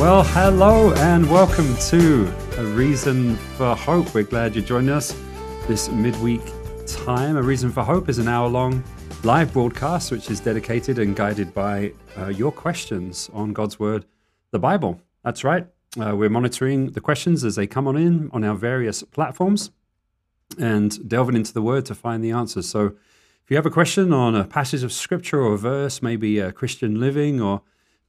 [0.00, 4.14] Well, hello and welcome to A Reason for Hope.
[4.14, 5.14] We're glad you're joining us
[5.68, 6.40] this midweek
[6.86, 7.36] time.
[7.36, 8.82] A Reason for Hope is an hour long
[9.24, 14.06] live broadcast which is dedicated and guided by uh, your questions on God's Word,
[14.52, 15.02] the Bible.
[15.22, 15.66] That's right.
[16.00, 19.70] Uh, we're monitoring the questions as they come on in on our various platforms
[20.58, 22.66] and delving into the Word to find the answers.
[22.66, 26.38] So if you have a question on a passage of Scripture or a verse, maybe
[26.38, 27.60] a Christian living or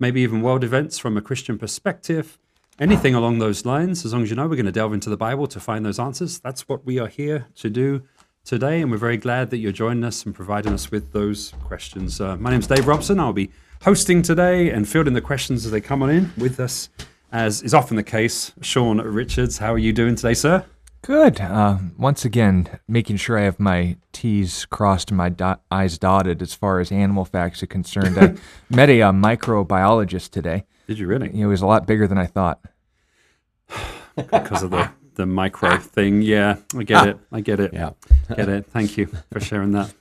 [0.02, 2.40] maybe even world events from a Christian perspective,
[2.80, 5.16] anything along those lines, as long as you know we're going to delve into the
[5.16, 6.40] Bible to find those answers.
[6.40, 8.02] That's what we are here to do
[8.44, 12.20] today, and we're very glad that you're joining us and providing us with those questions.
[12.20, 13.20] Uh, my name is Dave Robson.
[13.20, 13.52] I'll be
[13.84, 16.90] hosting today and fielding the questions as they come on in with us,
[17.32, 18.54] as is often the case.
[18.62, 20.66] Sean Richards, how are you doing today, sir?
[21.04, 21.41] Good.
[21.41, 26.44] Uh, once again, making sure I have my T's crossed and my do- I's dotted
[26.44, 28.20] as far as animal facts are concerned.
[28.20, 28.35] I
[28.76, 30.66] met a uh, microbiologist today.
[30.88, 31.32] Did you really?
[31.32, 32.60] He was a lot bigger than I thought.
[34.16, 36.22] because of the, the micro thing.
[36.22, 37.18] Yeah, I get it.
[37.32, 37.74] I get it.
[37.74, 37.91] Yeah.
[38.35, 38.68] Get it.
[38.68, 39.91] Thank you for sharing that.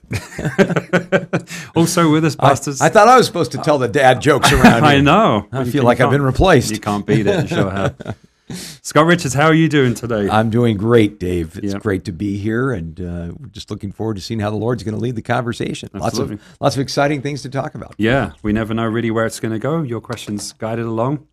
[1.75, 2.79] also with us, pastors.
[2.79, 5.47] I thought I was supposed to tell the dad jokes around I know.
[5.51, 6.69] I feel like I've been replaced.
[6.71, 7.41] You can't beat it.
[7.41, 8.15] You sure have.
[8.81, 10.29] Scott Richards, how are you doing today?
[10.29, 11.57] I'm doing great, Dave.
[11.57, 11.81] It's Yep.
[11.81, 14.83] great to be here, and uh, we're just looking forward to seeing how the Lord's
[14.83, 15.89] going to lead the conversation.
[15.93, 16.35] Absolutely.
[16.37, 17.95] Lots of lots of exciting things to talk about.
[17.97, 19.81] yeah, we never know really where it's going to go.
[19.81, 21.27] Your questions guided along.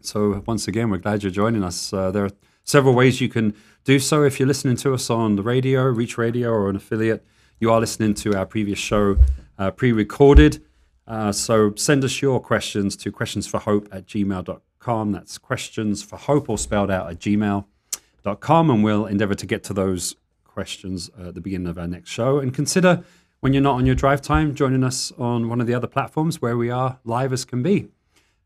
[0.00, 1.92] So once again, we're glad you're joining us.
[1.92, 2.30] Uh, there are
[2.64, 4.22] several ways you can do so.
[4.22, 7.24] If you're listening to us on the radio, Reach Radio, or an affiliate,
[7.58, 9.16] you are listening to our previous show
[9.58, 10.62] uh, pre-recorded.
[11.06, 14.60] Uh, so send us your questions to questionsforhope at gmail.com.
[14.84, 19.72] That's questions for hope, or spelled out at gmail.com, and we'll endeavor to get to
[19.72, 22.38] those questions at the beginning of our next show.
[22.38, 23.02] And consider
[23.40, 26.40] when you're not on your drive time, joining us on one of the other platforms
[26.40, 27.88] where we are live as can be.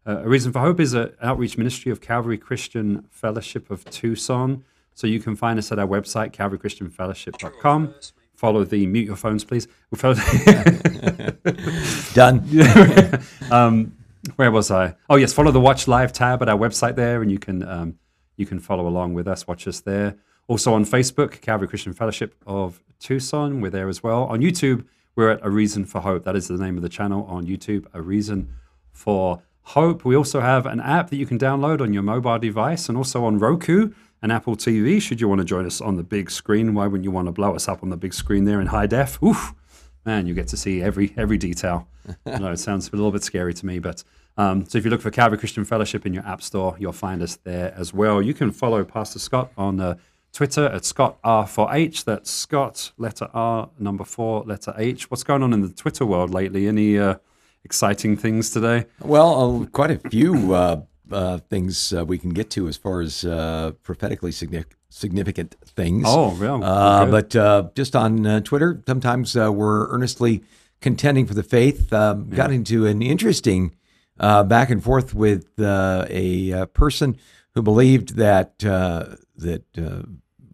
[0.07, 4.65] Uh, a Reason for Hope is an outreach ministry of Calvary Christian Fellowship of Tucson.
[4.95, 7.95] So you can find us at our website, calvarychristianfellowship.com.
[8.35, 9.69] Follow the, mute your phones, please.
[9.91, 10.15] We'll follow
[12.15, 13.23] Done.
[13.51, 13.98] um,
[14.37, 14.95] where was I?
[15.09, 17.99] Oh yes, follow the Watch Live tab at our website there, and you can um,
[18.37, 19.47] you can follow along with us.
[19.47, 20.17] Watch us there.
[20.47, 23.61] Also on Facebook, Calvary Christian Fellowship of Tucson.
[23.61, 24.25] We're there as well.
[24.25, 26.25] On YouTube, we're at A Reason for Hope.
[26.25, 27.87] That is the name of the channel on YouTube.
[27.93, 28.53] A Reason
[28.93, 30.05] for Hope.
[30.05, 33.25] We also have an app that you can download on your mobile device, and also
[33.25, 33.93] on Roku
[34.23, 35.01] and Apple TV.
[35.01, 37.33] Should you want to join us on the big screen, why wouldn't you want to
[37.33, 39.23] blow us up on the big screen there in high def?
[39.23, 39.55] Oof
[40.09, 41.87] man, you get to see every every detail.
[42.27, 44.03] I know it sounds a little bit scary to me, but
[44.39, 47.21] um, so if you look for Calvary Christian Fellowship in your app store, you'll find
[47.23, 48.23] us there as well.
[48.23, 49.97] You can follow Pastor Scott on uh,
[50.33, 52.05] Twitter at Scott R4H.
[52.05, 55.11] That's Scott letter R number four letter H.
[55.11, 56.67] What's going on in the Twitter world lately?
[56.67, 57.17] Any uh,
[57.63, 58.87] exciting things today?
[59.01, 60.83] Well, uh, quite a few uh,
[61.13, 66.05] uh, things uh, we can get to as far as uh, prophetically significant significant things.
[66.07, 66.63] Oh, real?
[66.63, 70.43] Uh, but uh, just on uh, Twitter, sometimes uh, we're earnestly
[70.81, 71.93] contending for the faith.
[71.93, 73.75] Um, Got into an interesting
[74.19, 77.17] uh, back and forth with uh, a uh, person
[77.55, 80.03] who believed that uh, that uh,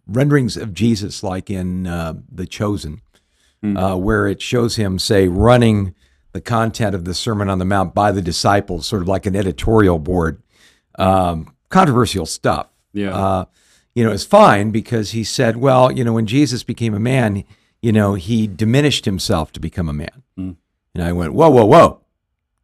[0.07, 3.01] renderings of Jesus, like in uh, The Chosen,
[3.63, 5.95] uh, where it shows him, say, running
[6.33, 9.35] the content of the Sermon on the Mount by the disciples, sort of like an
[9.35, 10.43] editorial board.
[10.99, 12.67] Um, controversial stuff.
[12.93, 13.45] Yeah.
[13.95, 17.45] You know, it's fine because he said, well, you know, when Jesus became a man,
[17.81, 20.23] you know, he diminished himself to become a man.
[20.37, 20.57] Mm.
[20.93, 22.01] And I went, whoa, whoa, whoa,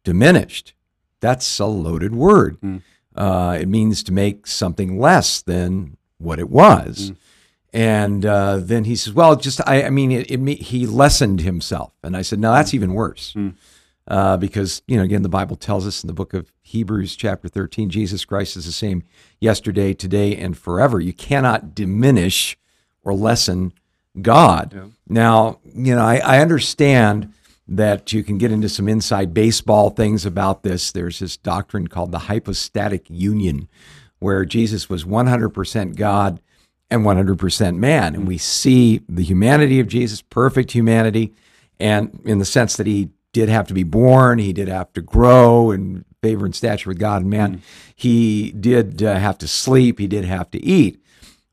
[0.04, 0.74] diminished.
[1.20, 2.60] That's a loaded word.
[2.60, 2.82] Mm.
[3.16, 7.12] Uh, it means to make something less than what it was.
[7.72, 11.92] And uh, then he says, well, just, I, I mean, it, it, he lessened himself.
[12.02, 13.34] And I said, no, that's even worse.
[14.08, 17.48] Uh, because, you know, again, the Bible tells us in the book of Hebrews, chapter
[17.48, 19.04] 13, Jesus Christ is the same
[19.40, 21.00] yesterday, today, and forever.
[21.00, 22.58] You cannot diminish
[23.04, 23.72] or lessen
[24.20, 24.72] God.
[24.74, 24.84] Yeah.
[25.08, 27.32] Now, you know, I, I understand
[27.68, 30.90] that you can get into some inside baseball things about this.
[30.90, 33.68] There's this doctrine called the hypostatic union,
[34.18, 36.40] where Jesus was 100% God
[36.90, 38.14] and 100% man.
[38.14, 41.32] And we see the humanity of Jesus, perfect humanity,
[41.80, 45.00] and in the sense that he did have to be born, he did have to
[45.00, 47.62] grow in favor and stature with God and man.
[47.94, 51.02] He did uh, have to sleep, he did have to eat.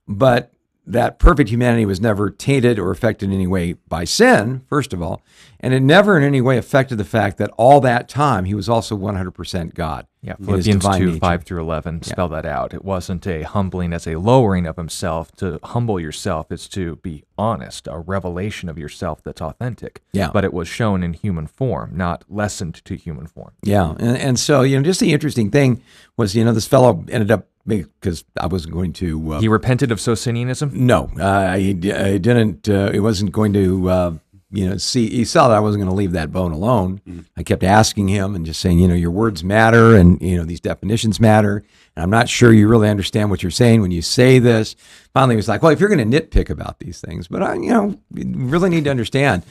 [0.07, 0.51] But
[0.85, 5.01] that perfect humanity was never tainted or affected in any way by sin, first of
[5.01, 5.21] all,
[5.59, 8.67] and it never in any way affected the fact that all that time he was
[8.67, 10.07] also 100% God.
[10.21, 11.19] Yeah, Philippians 2, nature.
[11.19, 12.73] 5 through 11 spell that out.
[12.73, 15.31] It wasn't a humbling as a lowering of himself.
[15.37, 20.01] To humble yourself is to be honest, a revelation of yourself that's authentic.
[20.11, 20.31] Yeah.
[20.33, 23.53] But it was shown in human form, not lessened to human form.
[23.63, 25.81] Yeah, and, and so you know, just the interesting thing
[26.17, 29.33] was, you know, this fellow ended up because I wasn't going to.
[29.33, 30.71] Uh, He repented of Socinianism?
[30.73, 32.67] no, uh, I, I didn't.
[32.67, 33.89] Uh, it wasn't going to.
[33.89, 34.13] Uh,
[34.51, 37.01] you know, see, he saw that I wasn't going to leave that bone alone.
[37.37, 40.43] I kept asking him and just saying, you know, your words matter, and you know,
[40.43, 41.63] these definitions matter.
[41.95, 44.75] And I'm not sure you really understand what you're saying when you say this.
[45.13, 47.53] Finally, he was like, well, if you're going to nitpick about these things, but I,
[47.55, 49.43] you know, you really need to understand,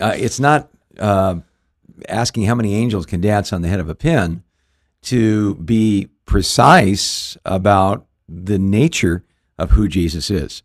[0.00, 0.68] uh, it's not
[1.00, 1.34] uh,
[2.08, 4.43] asking how many angels can dance on the head of a pin
[5.04, 9.24] to be precise about the nature
[9.58, 10.62] of who Jesus is.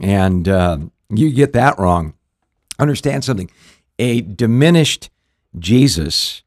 [0.00, 2.14] And um, you get that wrong.
[2.78, 3.50] Understand something.
[3.98, 5.10] A diminished
[5.58, 6.42] Jesus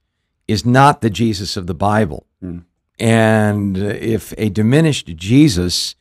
[0.48, 2.26] is not the Jesus of the Bible.
[3.00, 5.96] And if a diminished Jesus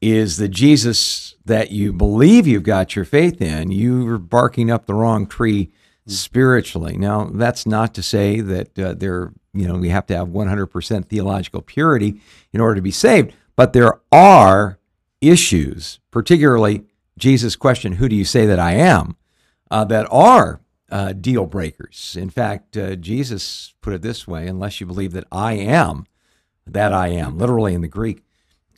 [0.00, 4.94] is the Jesus that you believe you've got your faith in, you're barking up the
[4.94, 5.70] wrong tree
[6.06, 6.96] spiritually.
[6.96, 11.06] Now, that's not to say that uh, there, you know, we have to have 100%
[11.06, 12.20] theological purity
[12.52, 14.78] in order to be saved, but there are
[15.20, 16.84] issues, particularly
[17.18, 19.16] Jesus' question, Who do you say that I am?
[19.70, 20.60] uh, that are
[20.90, 22.16] uh, deal breakers.
[22.18, 26.06] In fact, uh, Jesus put it this way unless you believe that I am,
[26.66, 28.24] that I am, literally in the Greek,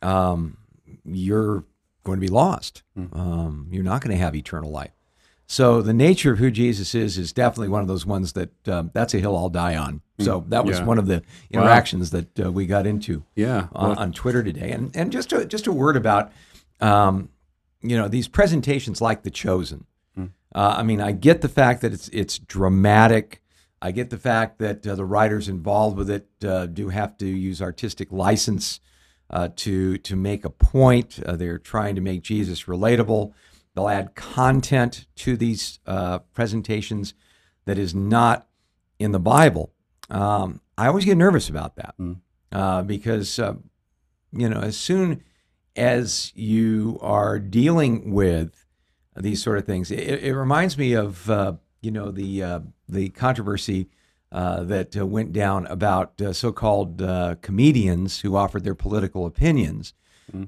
[0.02, 0.58] um,
[1.04, 1.64] you're
[2.04, 2.82] going to be lost.
[3.14, 4.92] Um, you're not going to have eternal life.
[5.52, 8.90] So the nature of who Jesus is is definitely one of those ones that um,
[8.94, 10.00] that's a hill I'll die on.
[10.18, 10.86] So that was Yeah.
[10.86, 13.66] one of the interactions that uh, we got into Yeah.
[13.74, 14.70] on, on Twitter today.
[14.70, 16.32] And and just a, just a word about
[16.80, 17.28] um,
[17.82, 19.84] you know these presentations like The Chosen.
[20.54, 23.42] Uh, I mean, I get the fact that it's it's dramatic.
[23.82, 27.26] I get the fact that uh, the writers involved with it uh, do have to
[27.26, 28.80] use artistic license
[29.28, 31.20] uh, to to make a point.
[31.26, 33.32] Uh, they're trying to make Jesus relatable.
[33.74, 37.14] They'll add content to these uh, presentations
[37.64, 38.46] that is not
[38.98, 39.72] in the Bible.
[40.10, 41.94] Um, I always get nervous about that
[42.50, 43.54] uh, because uh,
[44.32, 45.22] you know as soon
[45.76, 48.66] as you are dealing with
[49.16, 53.08] these sort of things, it, it reminds me of uh, you know the uh, the
[53.10, 53.88] controversy
[54.32, 59.92] uh, that uh, went down about uh, so-called uh, comedians who offered their political opinions.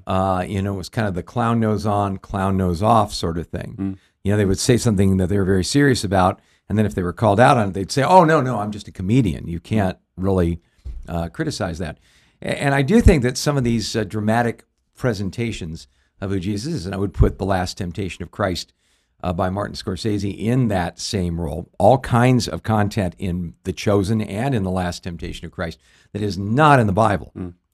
[0.07, 3.37] Uh, you know, it was kind of the clown nose on, clown nose off sort
[3.37, 3.97] of thing.
[4.23, 6.95] You know, they would say something that they were very serious about, and then if
[6.95, 9.47] they were called out on it, they'd say, "Oh no, no, I'm just a comedian.
[9.47, 10.61] You can't really
[11.07, 11.99] uh, criticize that."
[12.41, 14.65] And I do think that some of these uh, dramatic
[14.95, 15.87] presentations
[16.21, 18.73] of who Jesus is, and I would put The Last Temptation of Christ
[19.23, 21.69] uh, by Martin Scorsese in that same role.
[21.79, 25.79] All kinds of content in The Chosen and in The Last Temptation of Christ
[26.13, 27.31] that is not in the Bible.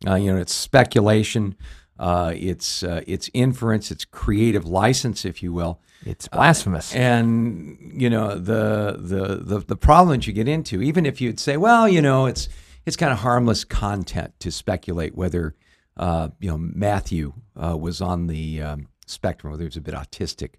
[0.08, 1.56] Uh, you know, it's speculation,
[2.02, 5.80] uh, it's uh, it's inference, it's creative license, if you will.
[6.04, 6.96] It's blasphemous.
[6.96, 11.40] And you know the, the the the problem that you get into, even if you'd
[11.40, 12.50] say, well, you know, it's
[12.88, 15.54] it's kind of harmless content to speculate whether
[15.96, 19.94] uh, you know Matthew uh, was on the um, spectrum, whether he was a bit
[19.94, 20.56] autistic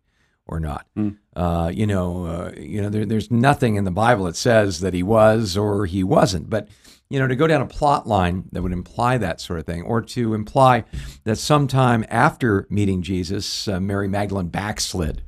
[0.47, 0.87] or not.
[1.35, 4.95] Uh, you know, uh, you know, there, there's nothing in the Bible that says that
[4.95, 6.51] he was or he wasn't.
[6.51, 6.69] But
[7.13, 9.83] you know, to go down a plot line that would imply that sort of thing,
[9.83, 10.85] or to imply
[11.25, 15.23] that sometime after meeting Jesus, uh, Mary Magdalene backslid.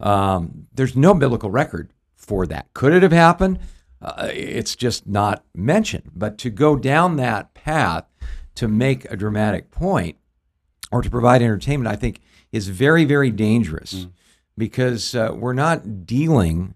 [0.00, 2.72] Um, there's no biblical record for that.
[2.72, 3.58] Could it have happened?
[4.00, 6.10] Uh, it's just not mentioned.
[6.14, 8.06] But to go down that path
[8.54, 10.16] to make a dramatic point
[10.90, 14.06] or to provide entertainment, I think is very, very dangerous
[14.56, 16.72] because uh, we're not dealing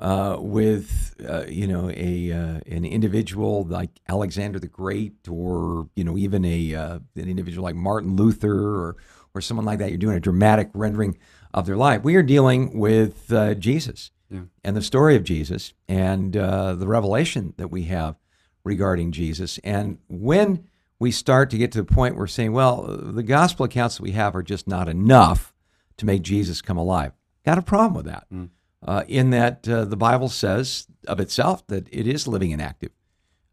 [0.00, 6.04] uh, with uh, you know a uh, an individual like Alexander the Great, or you
[6.04, 8.96] know even a uh, an individual like Martin Luther, or
[9.34, 9.90] or someone like that.
[9.90, 11.18] You're doing a dramatic rendering
[11.54, 12.02] of their life.
[12.02, 14.10] We are dealing with uh, Jesus
[14.64, 18.16] and the story of Jesus and uh, the revelation that we have
[18.64, 19.58] regarding Jesus.
[19.62, 20.66] And when
[20.98, 24.02] we start to get to the point where we're saying, well, the gospel accounts that
[24.02, 25.54] we have are just not enough
[25.98, 27.12] to make Jesus come alive.
[27.44, 28.26] Got a problem with that.
[28.84, 32.92] Uh, in that uh, the Bible says of itself that it is living and active,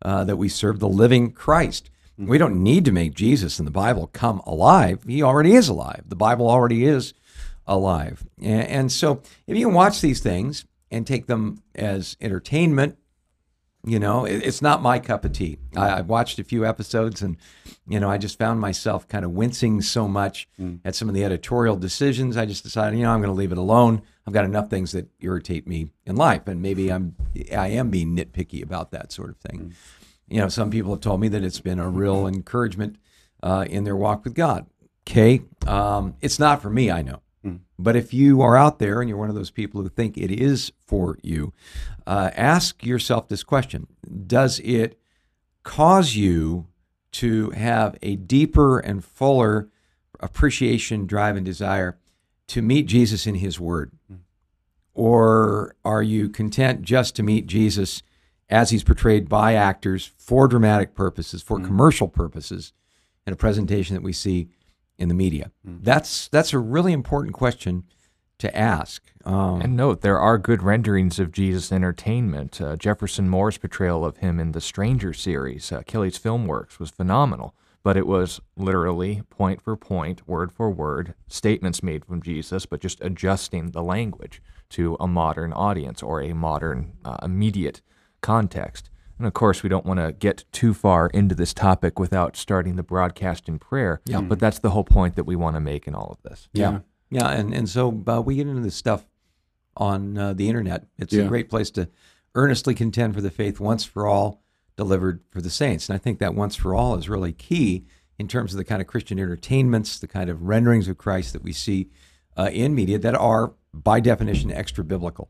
[0.02, 1.90] uh, that we serve the living Christ.
[2.18, 5.04] We don't need to make Jesus in the Bible come alive.
[5.08, 6.04] He already is alive.
[6.08, 7.14] The Bible already is
[7.66, 8.24] alive.
[8.40, 12.98] And, and so if you can watch these things and take them as entertainment,
[13.86, 15.58] You know, it, it's not my cup of tea.
[15.76, 17.36] I, I watched a few episodes, and
[17.86, 20.48] you know, I just found myself kind of wincing so much
[20.86, 22.38] at some of the editorial decisions.
[22.38, 24.02] I just decided, you know, I'm going to leave it alone.
[24.26, 27.16] I've got enough things that irritate me in life, and maybe I'm
[27.56, 29.74] I am being nitpicky about that sort of thing.
[30.30, 32.96] You know, some people have told me that it's been a real encouragement
[33.42, 34.66] uh, in their walk with God.
[35.06, 37.20] Okay, um, it's not for me, I know.
[37.44, 37.58] Hmm.
[37.78, 40.32] But if you are out there and you're one of those people who think it
[40.32, 41.54] is for you,
[42.08, 43.88] uh, ask yourself this question.
[44.26, 45.00] Does it
[45.64, 46.68] cause you
[47.14, 49.70] to have a deeper and fuller
[50.20, 51.98] appreciation, drive, and desire
[52.48, 53.92] to meet Jesus in His Word?
[54.08, 54.18] Hmm.
[54.94, 58.04] Or are you content just to meet Jesus
[58.50, 61.66] as He's portrayed by actors for dramatic purposes, for hmm.
[61.66, 62.72] commercial purposes,
[63.26, 64.50] in a presentation that we see
[64.98, 65.52] in the media?
[65.64, 67.84] That's that's a really important question
[68.40, 69.04] to ask.
[69.26, 72.60] Um, And note, there are good renderings of Jesus' entertainment.
[72.60, 77.54] Uh, Jefferson Moore's portrayal of him in the Stranger series, uh, Kelly's Filmworks, was phenomenal.
[77.84, 82.80] But it was literally point for point, word for word, statements made from Jesus, but
[82.80, 87.82] just adjusting the language to a modern audience or a modern, uh, immediate
[88.22, 88.90] context.
[89.18, 92.76] And of course, we don't want to get too far into this topic without starting
[92.76, 94.02] the broadcast in prayer.
[94.06, 94.22] Yeah.
[94.22, 96.50] But that's the whole point that we want to make in all of this.
[96.54, 96.80] Yeah.
[97.10, 97.30] Yeah.
[97.30, 99.06] And, and so uh, we get into this stuff
[99.78, 100.88] on uh, the internet.
[100.98, 101.24] It's Yeah.
[101.24, 101.90] a great place to
[102.36, 104.42] earnestly contend for the faith once for all
[104.76, 105.88] delivered for the saints.
[105.88, 107.86] And I think that once for all is really key
[108.18, 111.44] in terms of the kind of Christian entertainments, the kind of renderings of Christ that
[111.44, 111.90] we see
[112.36, 115.30] uh, in media that are, by definition, extra biblical.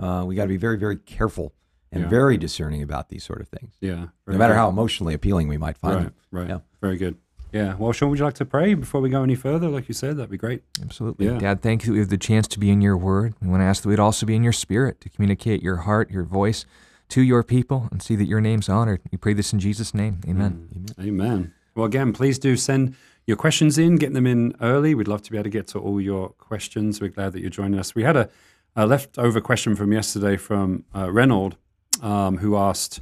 [0.00, 1.54] Uh, we got to be very, very careful
[1.92, 2.08] and Yeah.
[2.08, 4.06] very discerning about these sort of things, Yeah.
[4.26, 4.58] no matter good.
[4.58, 6.04] how emotionally appealing we might find Right.
[6.04, 6.14] them.
[6.30, 6.48] Right.
[6.48, 6.58] Yeah.
[6.80, 7.16] Very good.
[7.52, 7.74] Yeah.
[7.76, 9.68] Well, Sean, would you like to pray before we go any further?
[9.68, 10.62] Like you said, that'd be great.
[10.80, 11.26] Absolutely.
[11.26, 11.38] Yeah.
[11.38, 13.34] Dad, thank you that we have the chance to be in your word.
[13.42, 16.10] We want to ask that we'd also be in your spirit to communicate your heart,
[16.12, 16.64] your voice
[17.08, 19.00] to your people and see that your name's honored.
[19.10, 20.20] We pray this in Jesus' name.
[20.28, 20.68] Amen.
[21.00, 21.52] Amen.
[21.74, 22.94] Well, again, please do send
[23.26, 24.94] your questions in, get them in early.
[24.94, 27.00] We'd love to be able to get to all your questions.
[27.00, 27.96] We're glad that you're joining us.
[27.96, 28.28] We had a,
[28.76, 31.56] a leftover question from yesterday from uh, Reynold,
[32.00, 33.00] um, who asked,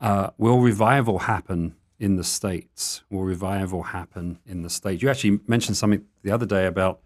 [0.00, 3.02] uh, Will revival happen in the States?
[3.10, 5.02] Will revival happen in the States?
[5.02, 7.00] You actually mentioned something the other day about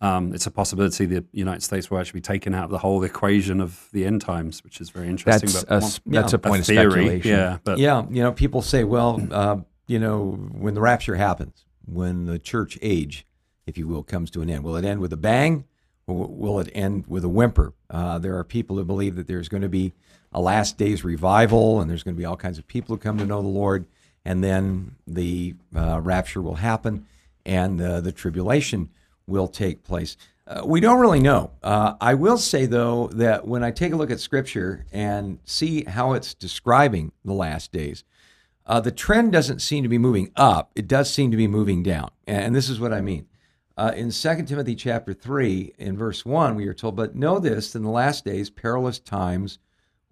[0.00, 3.02] um, it's a possibility the United States will actually be taken out of the whole
[3.04, 5.48] equation of the end times, which is very interesting.
[5.50, 7.30] That's but a, one- s- that's yeah, a point of theory, speculation.
[7.30, 7.58] yeah.
[7.64, 12.26] But yeah, you know, people say, well, uh, you know, when the rapture happens, when
[12.26, 13.24] the church age,
[13.66, 15.64] if you will, comes to an end, will it end with a bang
[16.06, 17.72] or will it end with a whimper?
[17.88, 19.94] Uh, there are people who believe that there's going to be
[20.34, 23.18] a last days revival and there's going to be all kinds of people who come
[23.18, 23.86] to know the Lord,
[24.24, 27.06] and then the uh, rapture will happen
[27.46, 28.90] and uh, the tribulation
[29.26, 30.16] will take place.
[30.46, 31.50] Uh, we don't really know.
[31.62, 35.84] Uh, I will say, though, that when I take a look at Scripture and see
[35.84, 38.04] how it's describing the last days,
[38.66, 40.70] uh, the trend doesn't seem to be moving up.
[40.74, 42.10] It does seem to be moving down.
[42.26, 43.26] And this is what I mean.
[43.76, 47.74] Uh, in 2 Timothy chapter 3, in verse 1, we are told, But know this,
[47.74, 49.58] in the last days, perilous times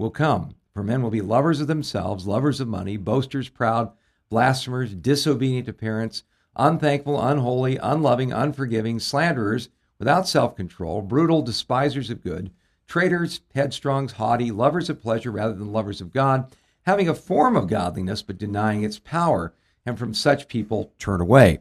[0.03, 0.55] will come.
[0.75, 3.93] For men will be lovers of themselves, lovers of money, boasters, proud,
[4.29, 6.25] blasphemers, disobedient to parents,
[6.57, 9.69] unthankful, unholy, unloving, unforgiving, slanderers,
[9.99, 12.51] without self control, brutal, despisers of good,
[12.87, 17.69] traitors, headstrong, haughty, lovers of pleasure rather than lovers of God, having a form of
[17.69, 19.55] godliness but denying its power.
[19.85, 21.59] And from such people turn away.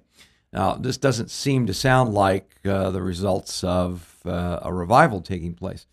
[0.54, 5.56] Now, this doesn't seem to sound like uh, the results of uh, a revival taking
[5.56, 5.88] place.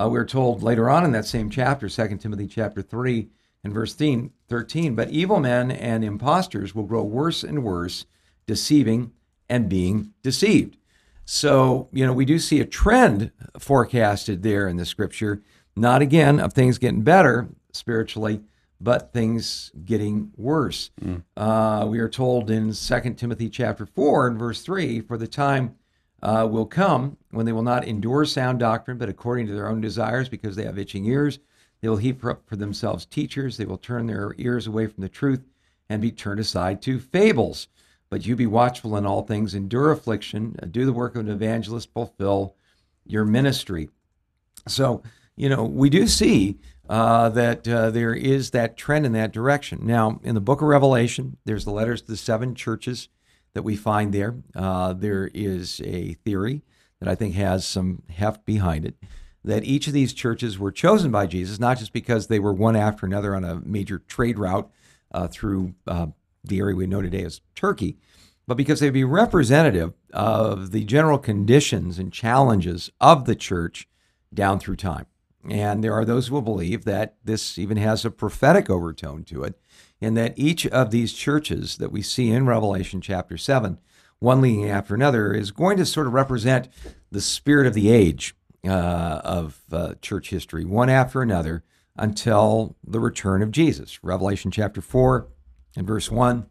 [0.00, 3.28] Uh, we're told later on in that same chapter, 2 Timothy chapter 3
[3.62, 8.06] and verse 13, but evil men and impostors will grow worse and worse,
[8.46, 9.12] deceiving
[9.48, 10.78] and being deceived.
[11.26, 15.42] So, you know, we do see a trend forecasted there in the scripture,
[15.76, 18.40] not again of things getting better spiritually,
[18.80, 20.90] but things getting worse.
[21.36, 25.76] Uh, we are told in 2 Timothy chapter 4 and verse 3 for the time
[26.22, 29.80] uh, will come when they will not endure sound doctrine, but according to their own
[29.80, 31.38] desires, because they have itching ears,
[31.80, 33.56] they will heap up for themselves teachers.
[33.56, 35.42] They will turn their ears away from the truth
[35.88, 37.68] and be turned aside to fables.
[38.10, 41.32] But you be watchful in all things, endure affliction, uh, do the work of an
[41.32, 42.56] evangelist, fulfill
[43.06, 43.88] your ministry.
[44.66, 45.02] So,
[45.36, 46.58] you know, we do see
[46.88, 49.80] uh, that uh, there is that trend in that direction.
[49.82, 53.08] Now, in the book of Revelation, there's the letters to the seven churches
[53.54, 54.36] that we find there.
[54.54, 56.62] Uh, there is a theory
[57.00, 58.96] that I think has some heft behind it
[59.44, 62.76] that each of these churches were chosen by Jesus, not just because they were one
[62.76, 64.70] after another on a major trade route
[65.12, 66.06] uh, through uh,
[66.44, 67.96] the area we know today as Turkey,
[68.46, 73.88] but because they'd be representative of the general conditions and challenges of the church
[74.32, 75.06] down through time.
[75.48, 79.42] And there are those who will believe that this even has a prophetic overtone to
[79.44, 79.58] it,
[80.00, 83.78] and that each of these churches that we see in Revelation chapter 7,
[84.18, 86.68] one leading after another, is going to sort of represent
[87.10, 88.34] the spirit of the age
[88.66, 91.64] uh, of uh, church history, one after another,
[91.96, 94.02] until the return of Jesus.
[94.02, 95.26] Revelation chapter 4
[95.76, 96.46] and verse 1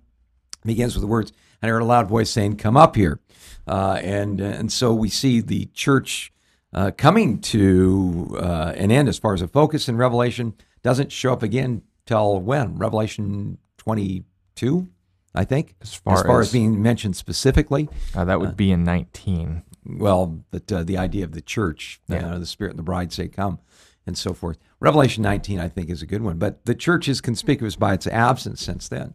[0.65, 3.19] begins with the words, and I heard a loud voice saying, Come up here.
[3.67, 6.33] Uh, and, and so we see the church
[6.73, 10.53] uh, coming to uh, an end as far as a focus in Revelation.
[10.81, 12.75] Doesn't show up again till when?
[12.77, 14.87] Revelation 22,
[15.35, 17.87] I think, As far as, far as, as- being mentioned specifically.
[18.15, 19.61] Uh, that would be in 19.
[19.85, 22.33] Well, but uh, the idea of the church, Yeah.
[22.33, 23.59] uh, the Spirit and the bride say, Come,
[24.07, 24.57] and so forth.
[24.79, 26.37] Revelation 19, I think, is a good one.
[26.39, 29.13] But the church is conspicuous by its absence since then.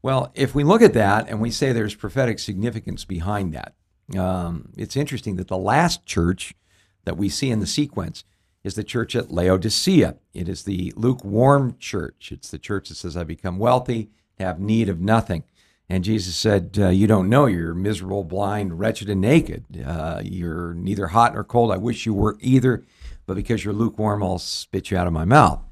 [0.00, 3.74] Well, if we look at that and we say there's prophetic significance behind that,
[4.16, 6.54] um, it's interesting that the last church
[7.04, 8.22] that we see in the sequence
[8.68, 10.16] is the church at Laodicea.
[10.34, 12.30] It is the lukewarm church.
[12.30, 15.42] It's the church that says, I become wealthy, have need of nothing.
[15.88, 17.46] And Jesus said, uh, You don't know.
[17.46, 19.64] You're miserable, blind, wretched, and naked.
[19.84, 21.72] Uh, you're neither hot nor cold.
[21.72, 22.84] I wish you were either,
[23.26, 25.62] but because you're lukewarm, I'll spit you out of my mouth.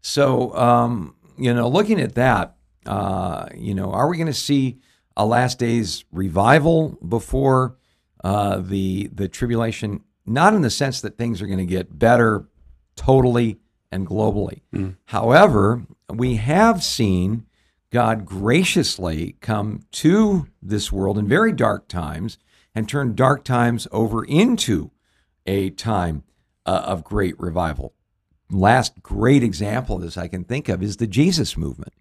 [0.00, 2.54] So, um, you know, looking at that,
[2.86, 4.78] uh, you know, are we going to see
[5.16, 7.76] a last days revival before
[8.22, 10.04] uh, the the tribulation?
[10.26, 12.46] Not in the sense that things are going to get better
[12.96, 13.58] totally
[13.92, 14.60] and globally.
[15.06, 17.46] However, we have seen
[17.90, 22.38] God graciously come to this world in very dark times
[22.74, 24.90] and turn dark times over into
[25.46, 26.24] a time
[26.66, 27.92] uh, of great revival.
[28.50, 31.92] Last great example of this I can think of is the Jesus movement.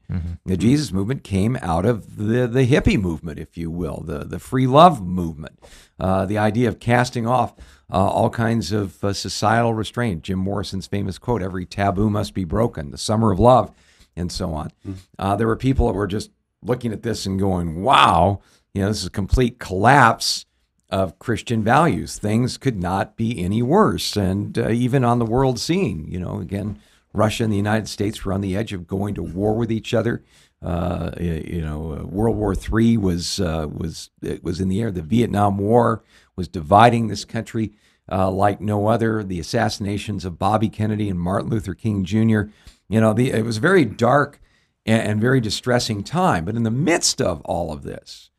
[0.46, 4.40] The Jesus movement came out of the, the hippie movement, if you will, the, the
[4.40, 5.58] free love movement,
[6.00, 7.56] uh, the idea of casting off
[7.92, 10.24] uh, all kinds of uh, societal restraint.
[10.24, 13.72] Jim Morrison's famous quote every taboo must be broken, the summer of love,
[14.16, 14.72] and so on.
[15.18, 16.30] Uh, there were people that were just
[16.62, 18.42] looking at this and going, wow,
[18.74, 20.46] you know, this is a complete collapse
[20.94, 22.20] of Christian values.
[22.20, 24.16] Things could not be any worse.
[24.16, 26.80] And uh, even on the world scene, you know, again,
[27.14, 29.96] Russia and the United States were on the edge of going to war with each
[29.96, 30.24] other.
[30.62, 34.12] Uh, you know, uh, World War III was uh, was
[34.44, 34.92] was in the air.
[34.92, 36.04] The Vietnam War
[36.36, 37.74] was dividing this country
[38.12, 39.24] uh, like no other.
[39.24, 42.44] The assassinations of Bobby Kennedy and Martin Luther King Jr.
[42.88, 44.40] You know, the, it was a very dark
[44.86, 46.46] and, and very distressing time.
[46.46, 48.30] But in the midst of all of this,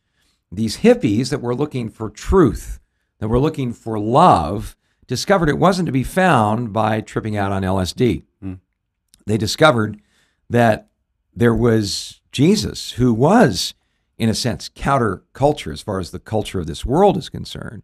[0.57, 2.81] these hippies that were looking for truth,
[3.19, 7.63] that were looking for love, discovered it wasn't to be found by tripping out on
[7.63, 8.23] LSD.
[8.41, 8.55] Hmm.
[9.27, 10.01] They discovered
[10.49, 10.89] that
[11.35, 13.75] there was Jesus, who was,
[14.19, 17.83] in a sense, counterculture as far as the culture of this world is concerned,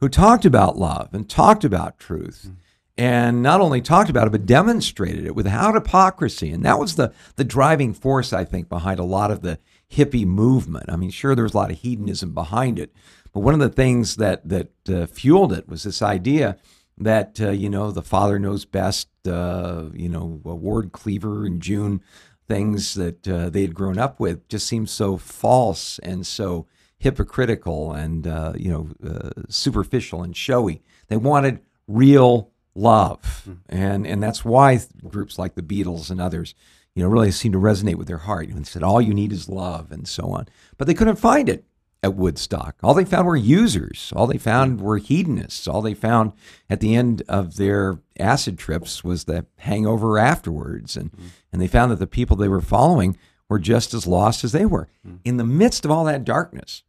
[0.00, 2.44] who talked about love and talked about truth.
[2.44, 2.52] Hmm.
[2.98, 6.50] And not only talked about it, but demonstrated it without hypocrisy.
[6.50, 9.58] And that was the, the driving force, I think, behind a lot of the
[9.92, 10.86] hippie movement.
[10.88, 12.92] I mean, sure, there was a lot of hedonism behind it,
[13.32, 16.56] but one of the things that that uh, fueled it was this idea
[16.98, 19.08] that uh, you know the father knows best.
[19.26, 22.02] Uh, you know, Ward Cleaver and June
[22.48, 26.66] things that uh, they had grown up with just seemed so false and so
[26.98, 30.82] hypocritical and uh, you know uh, superficial and showy.
[31.08, 36.54] They wanted real love, and and that's why groups like the Beatles and others,
[36.94, 38.48] you know, really seemed to resonate with their heart.
[38.48, 40.48] And said, "All you need is love," and so on.
[40.76, 41.64] But they couldn't find it
[42.02, 42.76] at Woodstock.
[42.82, 44.12] All they found were users.
[44.16, 45.68] All they found were hedonists.
[45.68, 46.32] All they found
[46.68, 50.96] at the end of their acid trips was the hangover afterwards.
[50.96, 51.26] And, mm-hmm.
[51.52, 53.16] and they found that the people they were following
[53.48, 54.88] were just as lost as they were.
[55.06, 55.18] Mm-hmm.
[55.24, 56.82] In the midst of all that darkness,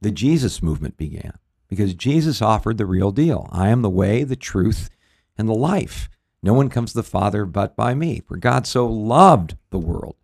[0.00, 3.48] the Jesus movement began because Jesus offered the real deal.
[3.50, 4.90] I am the way, the truth,
[5.36, 6.08] and the life.
[6.46, 8.22] No one comes to the Father but by me.
[8.26, 10.14] For God so loved the world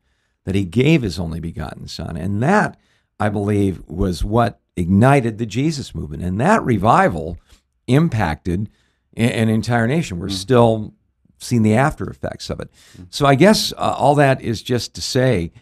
[0.45, 2.17] that he gave his only begotten Son.
[2.17, 2.79] And that,
[3.19, 6.23] I believe, was what ignited the Jesus movement.
[6.23, 7.39] And that revival
[7.89, 8.71] impacted
[9.17, 10.21] an entire nation.
[10.21, 10.95] We're still
[11.39, 12.71] seeing the after effects of it.
[13.11, 15.53] So I guess uh, all that is just to say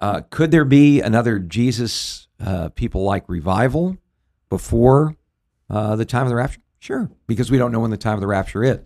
[0.00, 3.98] uh, could there be another Jesus uh, people like revival
[4.48, 5.14] before
[5.68, 6.60] uh, the time of the rapture?
[6.78, 8.80] Sure, because we don't know when the time of the rapture is.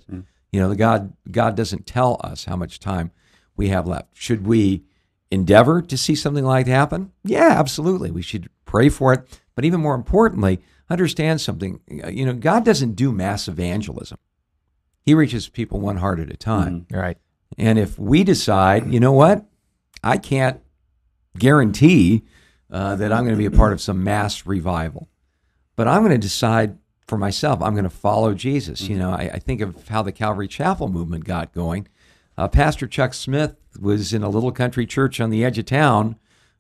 [0.52, 3.10] You know, the God God doesn't tell us how much time
[3.56, 4.08] we have left.
[4.14, 4.84] Should we
[5.30, 7.12] endeavor to see something like that happen?
[7.24, 8.10] Yeah, absolutely.
[8.10, 11.80] We should pray for it, but even more importantly, understand something.
[11.88, 14.18] You know, God doesn't do mass evangelism.
[15.02, 16.86] He reaches people one heart at a time.
[16.90, 17.16] Right.
[17.58, 19.44] And if we decide, you know what,
[20.02, 20.60] I can't
[21.38, 22.24] guarantee
[22.70, 25.08] uh, that I'm going to be a part of some mass revival,
[25.76, 26.78] but I'm going to decide
[27.10, 27.60] for myself.
[27.60, 28.88] I'm going to follow Jesus.
[28.88, 31.88] You know, I, I think of how the Calvary Chapel movement got going.
[32.38, 36.16] Uh, Pastor Chuck Smith was in a little country church on the edge of town.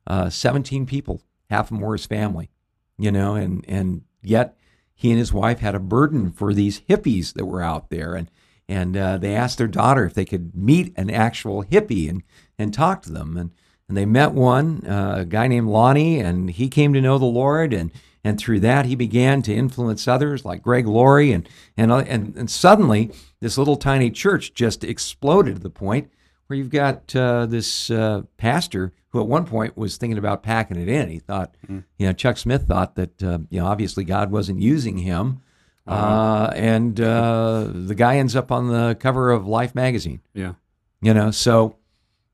[0.06, 2.50] Uh, 17 people, half of them were his family.
[2.98, 4.58] You know, and and yet
[4.92, 8.30] he and his wife had a burden for these hippies that were out there, and
[8.68, 12.22] and uh, they asked their daughter if they could meet an actual hippie and
[12.58, 13.52] and talk to them, and
[13.88, 17.24] and they met one, uh, a guy named Lonnie, and he came to know the
[17.24, 17.90] Lord, and
[18.22, 22.50] and through that he began to influence others like Greg Laurie, and and and, and
[22.50, 26.10] suddenly this little tiny church just exploded to the point
[26.46, 30.76] where you've got uh, this uh, pastor who at one point was thinking about packing
[30.76, 31.08] it in.
[31.08, 31.84] He thought, mm.
[31.98, 35.42] you know, Chuck Smith thought that uh, you know obviously God wasn't using him,
[35.86, 36.52] uh-huh.
[36.54, 40.20] and uh, the guy ends up on the cover of Life magazine.
[40.34, 40.54] Yeah,
[41.00, 41.76] you know, so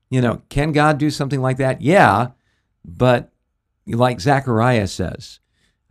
[0.09, 1.81] you know, can God do something like that?
[1.81, 2.31] Yeah,
[2.85, 3.31] but
[3.85, 5.39] like Zechariah says,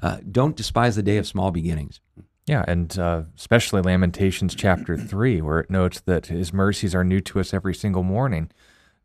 [0.02, 2.00] uh, don't despise the day of small beginnings.
[2.46, 7.20] Yeah, and uh, especially Lamentations chapter 3, where it notes that his mercies are new
[7.22, 8.50] to us every single morning.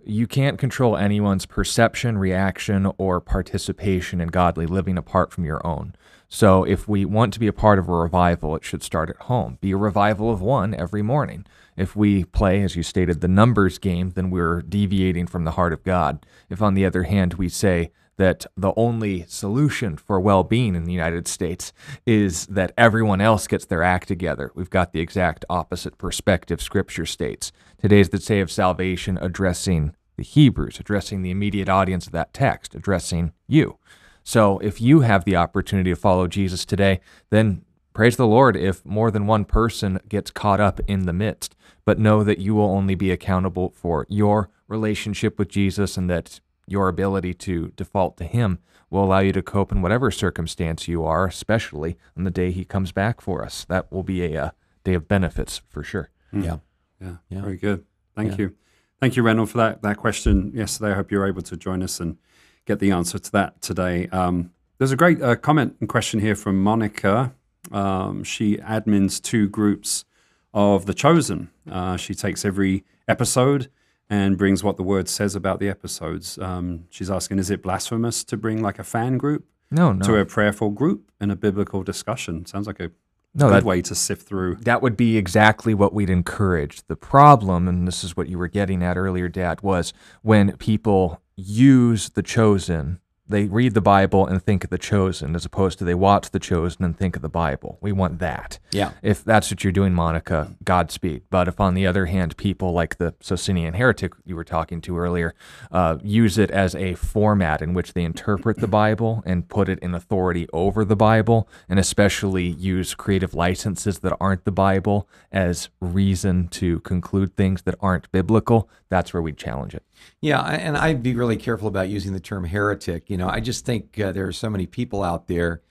[0.04, 5.96] You can't control anyone's perception, reaction, or participation in godly living apart from your own.
[6.28, 9.18] So, if we want to be a part of a revival, it should start at
[9.24, 9.58] home.
[9.60, 11.46] Be a revival of one every morning.
[11.76, 15.74] If we play, as you stated, the numbers game, then we're deviating from the heart
[15.74, 16.26] of God.
[16.50, 20.84] If, on the other hand, we say, that the only solution for well being in
[20.84, 21.74] the United States
[22.06, 24.52] is that everyone else gets their act together.
[24.54, 27.52] We've got the exact opposite perspective Scripture states.
[27.82, 32.76] Today's the day of salvation addressing the Hebrews, addressing the immediate audience of that text,
[32.76, 33.80] addressing you.
[34.24, 37.00] So if you have the opportunity to follow Jesus today,
[37.32, 41.56] then praise the Lord if more than one person gets caught up in the midst.
[41.86, 46.40] But know that you will only be accountable for your relationship with Jesus and that
[46.68, 51.04] your ability to default to Him will allow you to cope in whatever circumstance you
[51.04, 53.66] are, especially on the day He comes back for us.
[53.66, 54.50] That will be a, a uh,
[54.84, 56.10] day of benefits for sure.
[56.34, 56.46] Mm.
[56.46, 56.58] Yeah.
[57.00, 57.16] yeah.
[57.30, 57.42] yeah.
[57.42, 57.86] Very good.
[58.16, 58.38] Thank yeah.
[58.38, 58.56] you.
[59.00, 60.92] Thank you, Reynold, for that, that question yesterday.
[60.92, 62.18] I hope you're able to join us and
[62.66, 64.08] get the answer to that today.
[64.10, 67.34] Um, there's a great uh, comment and question here from Monica.
[67.72, 70.06] Um, she admins two groups
[70.54, 71.50] of The Chosen.
[71.70, 73.70] Uh, she takes every episode
[74.12, 76.38] and brings what the word says about the episodes.
[76.38, 80.06] Um, she's asking, is it blasphemous to bring like a fan group no, no.
[80.06, 82.46] to a prayerful group in a biblical discussion?
[82.46, 82.92] Sounds like a
[83.34, 84.56] no, good that, way to sift through.
[84.56, 86.86] That would be exactly what we'd encourage.
[86.88, 91.22] The problem, and this is what you were getting at earlier, Dad, was when people
[91.38, 93.00] use the chosen
[93.32, 96.40] they read the Bible and think of the chosen as opposed to they watch the
[96.40, 97.78] chosen and think of the Bible.
[97.82, 98.60] We want that.
[98.72, 98.92] Yeah.
[99.02, 101.24] If that's what you're doing, Monica, Godspeed.
[101.30, 104.98] But if on the other hand, people like the Socinian heretic you were talking to
[104.98, 105.34] earlier
[105.72, 109.80] uh, use it as a format in which they interpret the Bible and put it
[109.80, 115.70] in authority over the Bible, and especially use creative licenses that aren't the Bible as
[115.80, 119.84] reason to conclude things that aren't biblical, that's where we challenge it.
[120.20, 123.10] Yeah, and I'd be really careful about using the term heretic.
[123.10, 125.62] You know, I just think uh, there are so many people out there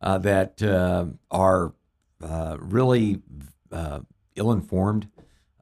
[0.00, 1.74] uh, that uh, are
[2.22, 3.20] uh, really
[3.70, 4.00] uh,
[4.34, 5.08] ill-informed,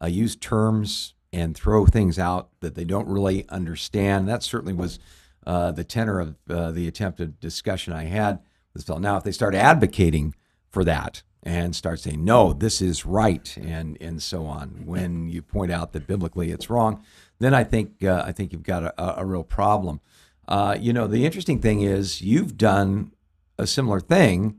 [0.01, 4.29] uh, use terms and throw things out that they don't really understand.
[4.29, 5.01] That certainly was
[5.45, 8.39] the tenor of the attempted discussion I had
[8.75, 8.89] with.
[8.89, 10.37] Now, if they start advocating
[10.71, 15.41] for that, and start saying no this is right and and so on when you
[15.41, 17.03] point out that biblically it's wrong
[17.39, 20.01] then I think uh, I think you've got a, a real problem.
[20.47, 23.13] Uh, you know, the interesting thing is you've done
[23.59, 24.57] a similar thing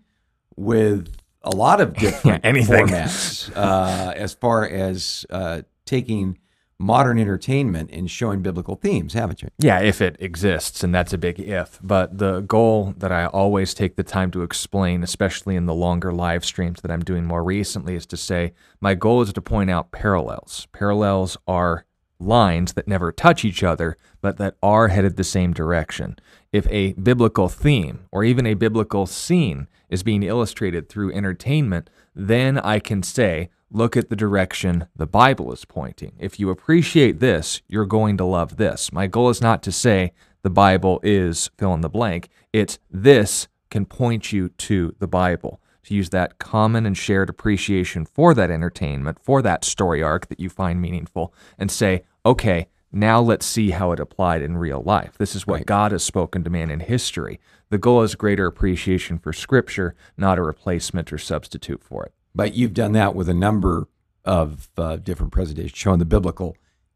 [0.56, 6.38] with a lot of different formats uh, as far as uh, taking
[6.80, 9.50] modern entertainment in showing biblical themes, haven't you?
[9.60, 11.78] Yeah, if it exists, and that's a big if.
[11.84, 16.14] But the goal that I always take the time to explain, especially in the longer
[16.14, 19.70] live streams that I'm doing more recently, is to say my goal is to point
[19.70, 20.68] out parallels.
[20.72, 21.86] Parallels are
[22.20, 26.18] lines that never touch each other, but that are headed the same direction.
[26.52, 32.58] If a biblical theme or even a biblical scene is being illustrated through entertainment, then
[32.60, 36.14] I can say, look at the direction the Bible is pointing.
[36.20, 38.92] If you appreciate this, you're going to love this.
[38.92, 43.48] My goal is not to say the Bible is fill in the blank, it's this
[43.70, 48.52] can point you to the Bible to use that common and shared appreciation for that
[48.52, 53.72] entertainment, for that story arc that you find meaningful, and say, okay, now let's see
[53.72, 55.14] how it applied in real life.
[55.18, 55.66] This is what right.
[55.66, 57.40] God has spoken to man in history.
[57.70, 62.14] The goal is greater appreciation for Scripture, not a replacement or substitute for it.
[62.34, 63.88] But you've done that with a number
[64.26, 66.56] of uh, different presentations showing the biblical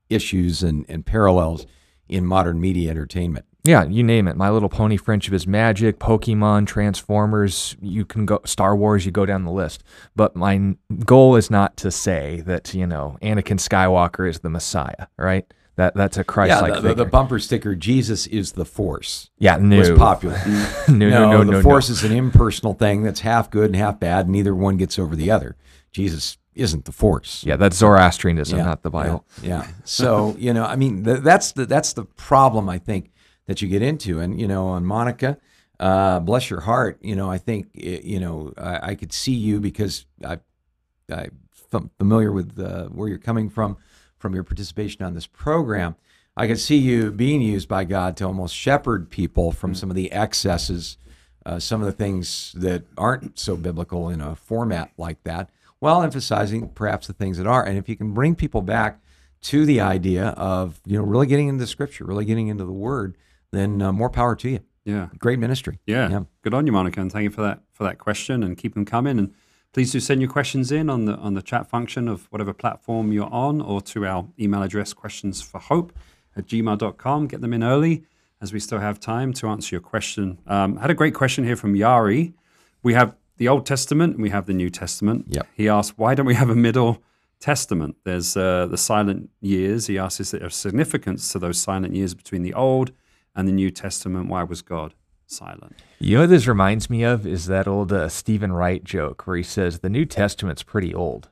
[0.10, 1.65] issues and, and parallels
[2.08, 3.45] in modern media entertainment.
[3.65, 4.36] Yeah, you name it.
[4.36, 7.77] My Little Pony, Friendship is Magic, Pokemon, Transformers.
[7.82, 9.06] You can go Star Wars.
[9.06, 9.86] You go down the list.
[10.17, 10.75] But my
[11.06, 15.45] goal is not to say that you know Anakin Skywalker is the Messiah, right?
[15.76, 19.78] That that's a Christ-like the, the, the bumper sticker, Jesus is the Force, yeah, no,
[19.80, 20.40] was popular.
[20.48, 20.54] no,
[20.88, 21.62] no, no, no, the no.
[21.64, 25.00] Force is an impersonal thing that's half good and half bad, and neither one gets
[25.00, 25.56] over the other.
[25.92, 27.44] Jesus isn't the Force.
[27.44, 29.26] Yeah, that's Zoroastrianism, Yeah, not the Bible.
[29.42, 29.64] Yeah.
[29.64, 29.68] yeah.
[29.84, 33.12] So you know, I mean, th- that's the that's the problem I think
[33.48, 35.38] that you get into, and you know, on Monica,
[35.80, 37.00] uh, bless your heart.
[37.02, 40.38] You know, I think i- you know I, I could see you because I
[41.72, 43.78] I'm familiar with uh, where you're coming from
[44.24, 45.98] from your participation on this program.
[46.38, 49.98] I could see you being used by God to almost shepherd people from some of
[49.98, 50.98] the excesses,
[51.46, 56.02] uh, some of the things that aren't so biblical in a format like that, while
[56.02, 57.66] emphasizing perhaps the things that are.
[57.66, 59.02] And if you can bring people back
[59.42, 62.72] to the idea of you know really getting into the Scripture, really getting into the
[62.72, 63.18] Word,
[63.52, 64.62] then uh, more power to you.
[64.86, 65.10] Yeah.
[65.20, 65.80] Great ministry.
[65.86, 66.10] Yeah.
[66.10, 66.24] Yeah.
[66.44, 68.86] Good on you, Monica, and thank you for that for that question and keep them
[68.86, 69.20] coming.
[69.20, 69.34] And
[69.74, 73.12] please do send your questions in on the on the chat function of whatever platform
[73.12, 75.92] you're on or to our email address questions for hope
[76.36, 77.28] at gmail.com.
[77.28, 78.06] Get them in early
[78.42, 80.40] as we still have time to answer your question.
[80.48, 82.34] Um, I had a great question here from Yari.
[82.84, 85.26] We have the Old Testament and we have the New Testament.
[85.30, 85.48] Yep.
[85.56, 87.02] He asked, why don't we have a middle
[87.40, 87.96] testament?
[88.04, 89.88] There's uh, the silent years.
[89.88, 92.92] He asks, is there significance to those silent years between the Old
[93.36, 94.28] and the New Testament?
[94.28, 94.94] Why was God
[95.28, 95.76] silent?
[96.00, 99.38] You know what this reminds me of is that old uh, Steven Wright joke where
[99.38, 101.30] he says the New Testament's pretty old.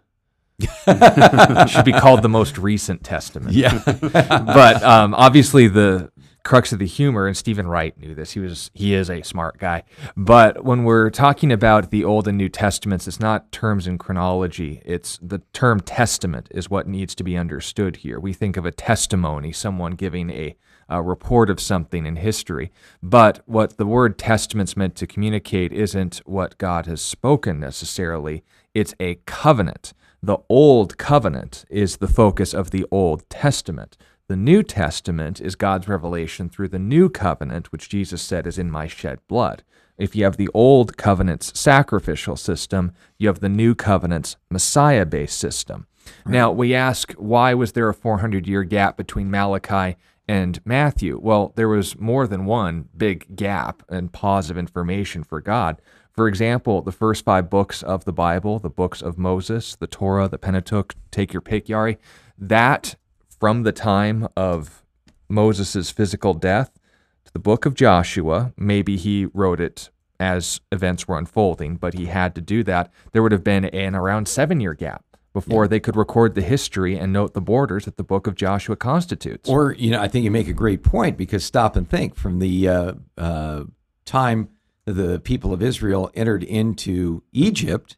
[0.60, 3.54] It should be called the most recent testament.
[3.54, 3.82] Yeah.
[4.02, 6.12] but um, obviously the
[6.44, 8.32] crux of the humor, and Steven Wright knew this.
[8.32, 9.84] He was he is a smart guy.
[10.16, 14.82] But when we're talking about the Old and New Testaments, it's not terms in chronology.
[14.86, 18.20] It's the term testament is what needs to be understood here.
[18.20, 20.56] We think of a testimony, someone giving a
[20.92, 22.72] a report of something in history.
[23.02, 28.44] But what the word testament's meant to communicate isn't what God has spoken necessarily.
[28.74, 29.94] It's a covenant.
[30.22, 33.98] The Old Covenant is the focus of the Old Testament.
[34.28, 38.70] The New Testament is God's revelation through the New Covenant, which Jesus said is in
[38.70, 39.64] my shed blood.
[39.98, 45.40] If you have the Old Covenant's sacrificial system, you have the New Covenant's Messiah based
[45.40, 45.88] system.
[46.26, 49.98] Now, we ask, why was there a 400 year gap between Malachi
[50.32, 51.20] and Matthew?
[51.22, 55.82] Well, there was more than one big gap and pause of information for God.
[56.14, 60.30] For example, the first five books of the Bible, the books of Moses, the Torah,
[60.30, 61.98] the Pentateuch, take your pick, Yari,
[62.38, 62.96] that
[63.42, 64.86] from the time of
[65.28, 66.80] Moses' physical death
[67.26, 72.06] to the book of Joshua, maybe he wrote it as events were unfolding, but he
[72.06, 72.90] had to do that.
[73.12, 76.98] There would have been an around seven year gap before they could record the history
[76.98, 79.50] and note the borders that the book of Joshua constitutes.
[79.50, 82.40] Or, you know, I think you make a great point because stop and think from
[82.40, 83.64] the uh, uh,
[84.06, 84.50] time
[84.86, 87.98] the people of Israel entered into Egypt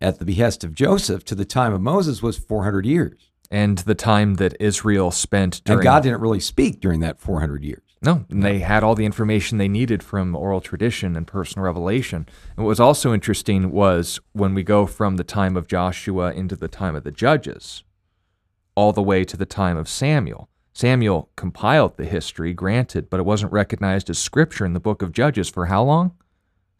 [0.00, 3.30] at the behest of Joseph to the time of Moses was 400 years.
[3.50, 7.64] and the time that Israel spent during And God didn't really speak during that 400
[7.64, 7.82] years.
[8.00, 12.26] No, and they had all the information they needed from oral tradition and personal revelation.
[12.56, 16.54] And what was also interesting was when we go from the time of Joshua into
[16.54, 17.82] the time of the judges,
[18.76, 20.48] all the way to the time of Samuel.
[20.72, 25.10] Samuel compiled the history, granted, but it wasn't recognized as scripture in the book of
[25.10, 26.16] Judges for how long?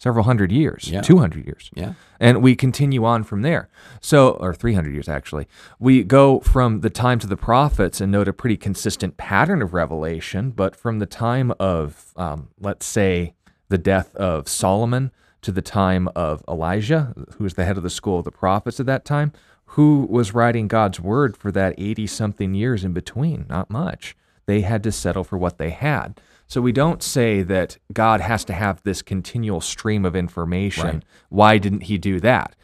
[0.00, 1.00] Several hundred years, Yeah.
[1.00, 1.70] 200 years.
[1.74, 1.94] Yeah.
[2.20, 3.68] And we continue on from there.
[4.00, 5.48] So, or 300 years actually.
[5.80, 9.74] We go from the time to the prophets and note a pretty consistent pattern of
[9.74, 13.34] revelation, but from the time of, um, let's say,
[13.68, 15.10] the death of Solomon
[15.42, 18.78] to the time of Elijah, who was the head of the school of the prophets
[18.78, 19.32] at that time,
[19.72, 23.46] who was writing God's word for that 80 something years in between?
[23.48, 24.16] Not much.
[24.46, 26.20] They had to settle for what they had.
[26.48, 30.86] So we don't say that God has to have this continual stream of information.
[30.86, 31.04] Right.
[31.28, 32.56] Why didn't he do that?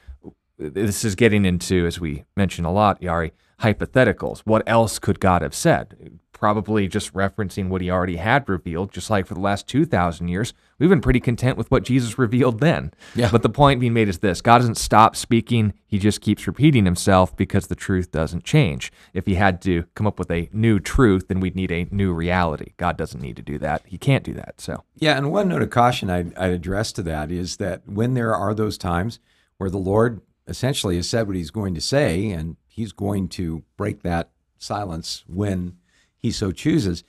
[0.58, 4.40] This is getting into, as we mentioned a lot, Yari, hypotheticals.
[4.40, 6.18] What else could God have said?
[6.44, 10.52] Probably just referencing what he already had revealed, just like for the last 2,000 years.
[10.78, 12.92] We've been pretty content with what Jesus revealed then.
[13.14, 13.30] Yeah.
[13.32, 16.84] But the point being made is this God doesn't stop speaking, he just keeps repeating
[16.84, 18.92] himself because the truth doesn't change.
[19.14, 22.12] If he had to come up with a new truth, then we'd need a new
[22.12, 22.74] reality.
[22.76, 23.80] God doesn't need to do that.
[23.86, 24.60] He can't do that.
[24.60, 28.12] So, Yeah, and one note of caution I'd, I'd address to that is that when
[28.12, 29.18] there are those times
[29.56, 33.62] where the Lord essentially has said what he's going to say, and he's going to
[33.78, 34.28] break that
[34.58, 35.78] silence when
[36.24, 37.04] he so chooses,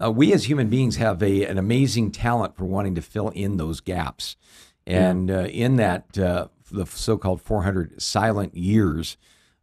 [0.00, 3.56] uh, we as human beings have a, an amazing talent for wanting to fill in
[3.56, 4.36] those gaps.
[4.86, 9.16] And uh, in that, uh, the so called 400 silent years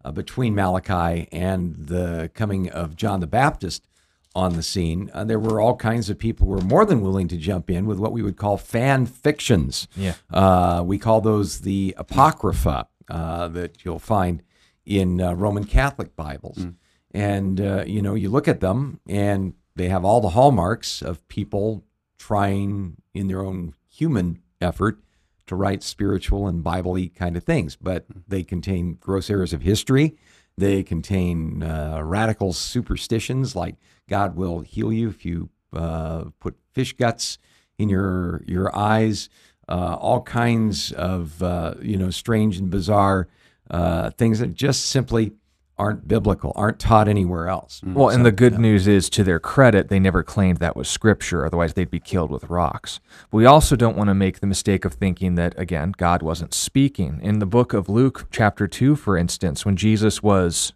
[0.04, 3.88] uh, between Malachi and the coming of John the Baptist,
[4.36, 7.30] on the scene, uh, there were all kinds of people who were more than willing
[7.30, 9.88] to jump in with what we would call fan fictions.
[9.96, 10.14] Yeah.
[10.30, 14.44] Uh, we call those the Apocrypha uh, that you'll find
[14.86, 16.68] in uh, Roman Catholic Bibles.
[17.12, 21.28] And, uh, you know, you look at them and they have all the hallmarks of
[21.28, 21.84] people
[22.18, 25.00] trying in their own human effort
[25.48, 29.64] to write spiritual and Bible y kind of things, but they contain gross errors of
[29.64, 30.16] history.
[30.58, 33.76] They contain uh, radical superstitions like
[34.08, 37.38] God will heal you if you uh, put fish guts
[37.78, 39.30] in your your eyes.
[39.68, 43.28] Uh, all kinds of uh, you know strange and bizarre
[43.72, 45.32] uh, things that just simply
[45.80, 47.82] aren't biblical, aren't taught anywhere else.
[47.86, 47.94] Mm.
[47.94, 51.46] Well, and the good news is, to their credit, they never claimed that was scripture.
[51.46, 53.00] Otherwise, they'd be killed with rocks.
[53.32, 57.20] We also don't want to make the mistake of thinking that, again, God wasn't speaking.
[57.24, 60.74] In the book of Luke, chapter 2, for instance, when Jesus was,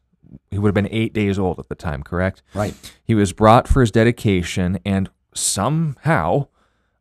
[0.49, 2.41] he would have been eight days old at the time, correct?
[2.53, 2.73] Right.
[3.03, 6.47] He was brought for his dedication, and somehow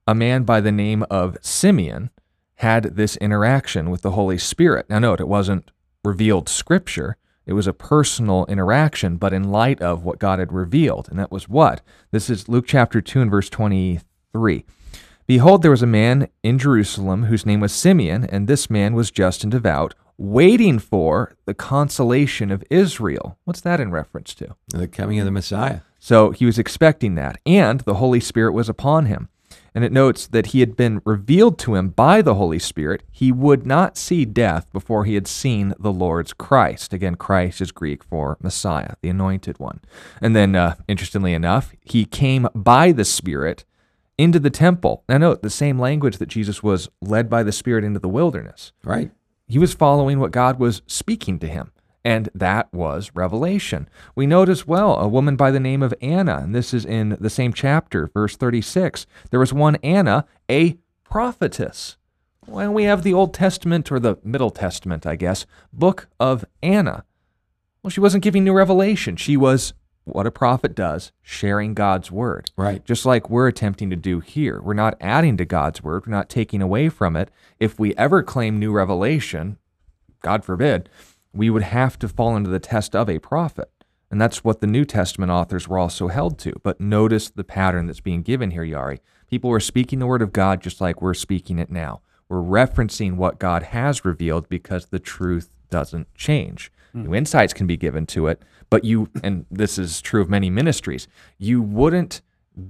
[0.06, 2.10] a man by the name of Simeon
[2.56, 4.86] had this interaction with the Holy Spirit.
[4.90, 5.70] Now, note, it wasn't
[6.04, 11.08] revealed scripture, it was a personal interaction, but in light of what God had revealed.
[11.08, 11.80] And that was what?
[12.10, 14.64] This is Luke chapter 2 and verse 23.
[15.26, 19.10] Behold, there was a man in Jerusalem whose name was Simeon, and this man was
[19.10, 23.38] just and devout, waiting for the consolation of Israel.
[23.44, 24.56] What's that in reference to?
[24.68, 25.80] The coming of the Messiah.
[25.98, 29.28] So he was expecting that, and the Holy Spirit was upon him.
[29.74, 33.02] And it notes that he had been revealed to him by the Holy Spirit.
[33.10, 36.92] He would not see death before he had seen the Lord's Christ.
[36.92, 39.80] Again, Christ is Greek for Messiah, the anointed one.
[40.20, 43.64] And then, uh, interestingly enough, he came by the Spirit
[44.18, 45.04] into the temple.
[45.08, 48.72] Now, note the same language that Jesus was led by the Spirit into the wilderness.
[48.84, 49.10] Right.
[49.46, 51.72] He was following what God was speaking to him,
[52.04, 53.88] and that was revelation.
[54.14, 57.16] We note as well a woman by the name of Anna, and this is in
[57.20, 59.06] the same chapter, verse 36.
[59.30, 61.96] There was one Anna, a prophetess.
[62.46, 67.04] Well, we have the Old Testament, or the Middle Testament, I guess, book of Anna.
[67.82, 69.16] Well, she wasn't giving new revelation.
[69.16, 72.50] She was what a prophet does, sharing God's word.
[72.56, 72.84] Right.
[72.84, 74.60] Just like we're attempting to do here.
[74.60, 77.30] We're not adding to God's word, we're not taking away from it.
[77.60, 79.58] If we ever claim new revelation,
[80.20, 80.88] God forbid,
[81.32, 83.70] we would have to fall into the test of a prophet.
[84.10, 86.52] And that's what the New Testament authors were also held to.
[86.62, 88.98] But notice the pattern that's being given here, Yari.
[89.28, 92.02] People were speaking the word of God just like we're speaking it now.
[92.28, 96.70] We're referencing what God has revealed because the truth doesn't change.
[96.92, 97.04] Hmm.
[97.04, 100.50] New insights can be given to it, but you, and this is true of many
[100.50, 102.20] ministries, you wouldn't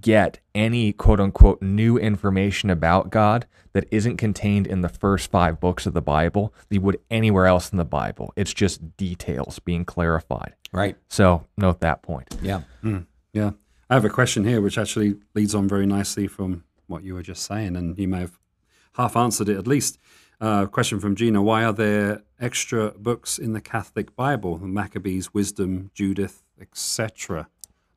[0.00, 5.60] get any quote unquote new information about God that isn't contained in the first five
[5.60, 8.32] books of the Bible that you would anywhere else in the Bible.
[8.36, 10.54] It's just details being clarified.
[10.72, 10.96] Right.
[11.08, 12.36] So note that point.
[12.42, 12.62] Yeah.
[13.32, 13.52] Yeah.
[13.88, 17.22] I have a question here which actually leads on very nicely from what you were
[17.22, 18.38] just saying, and you may have
[18.94, 19.98] half answered it at least.
[20.40, 24.58] Uh, question from Gina Why are there extra books in the Catholic Bible?
[24.58, 27.48] The Maccabees, Wisdom, Judith, etc.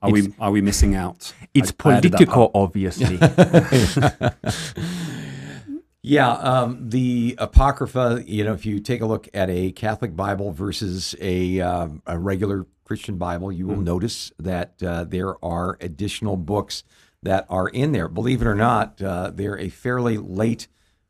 [0.06, 1.34] Are we are we missing out?
[1.54, 2.52] It's I- I added that political, part.
[2.56, 3.18] obviously.
[6.08, 10.52] Yeah, um, the Apocrypha, you know, if you take a look at a Catholic Bible
[10.52, 16.38] versus a, um a regular Christian Bible, you will notice that uh, there are additional
[16.38, 16.84] books
[17.24, 18.08] that are in there.
[18.08, 20.68] Believe it or not, uh, they're a fairly late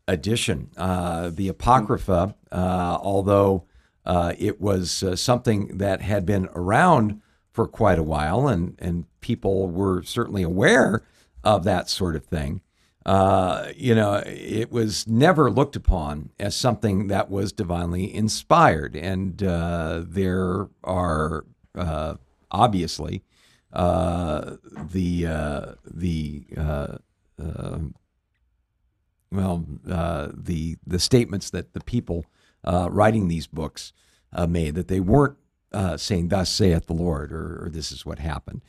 [0.08, 0.70] addition.
[0.78, 3.66] Uh, the Apocrypha, uh, although
[4.06, 7.22] uh, it was uh, something that had been around
[7.56, 11.04] for quite a while, and, and people were certainly aware
[11.44, 12.62] of that sort of thing
[13.06, 18.96] uh, you know, it was never looked upon as something that was divinely inspired.
[18.96, 22.16] And uh, there are uh,
[22.50, 23.24] obviously
[23.72, 24.56] uh,
[24.92, 26.98] the uh, the uh,
[29.32, 32.26] well the the statements that the people
[32.66, 33.94] writing these books
[34.48, 35.38] made that they weren't
[35.76, 38.62] uh, saying "Thus saith the Lord" or, or "This is what happened."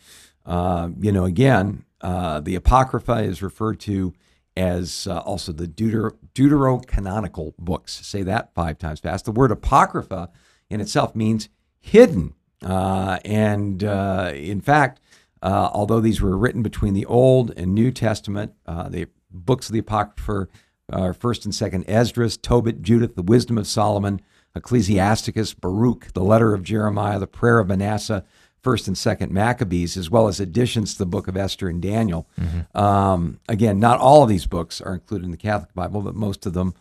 [0.45, 4.13] Uh, you know, again, uh, the Apocrypha is referred to
[4.57, 8.07] as uh, also the Deuter- deuterocanonical books.
[8.07, 9.25] Say that five times fast.
[9.25, 10.31] The word Apocrypha
[10.71, 12.35] in itself means hidden.
[12.63, 15.01] Uh, and uh, in fact,
[15.43, 20.49] although these were written between the Old and New Testament, the books of the Apocrypha
[20.93, 24.21] are First and Second Esdras, Tobit, Judith, the Wisdom of Solomon,
[24.57, 28.25] Ecclesiasticus, Baruch, the Letter of Jeremiah, the Prayer of Manasseh,
[28.61, 32.29] First and Second Maccabees, as well as additions to the Book of Esther and Daniel.
[32.75, 36.47] Um, again, not all of these books are included in the Catholic Bible, but most
[36.47, 36.75] of them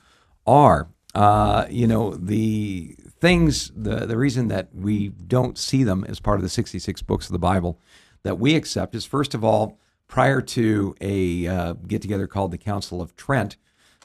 [0.47, 0.87] are.
[1.13, 6.37] Uh, you know, the things, the, the reason that we don't see them as part
[6.37, 7.79] of the 66 books of the Bible
[8.23, 12.57] that we accept is first of all, prior to a uh, get together called the
[12.57, 13.57] Council of Trent,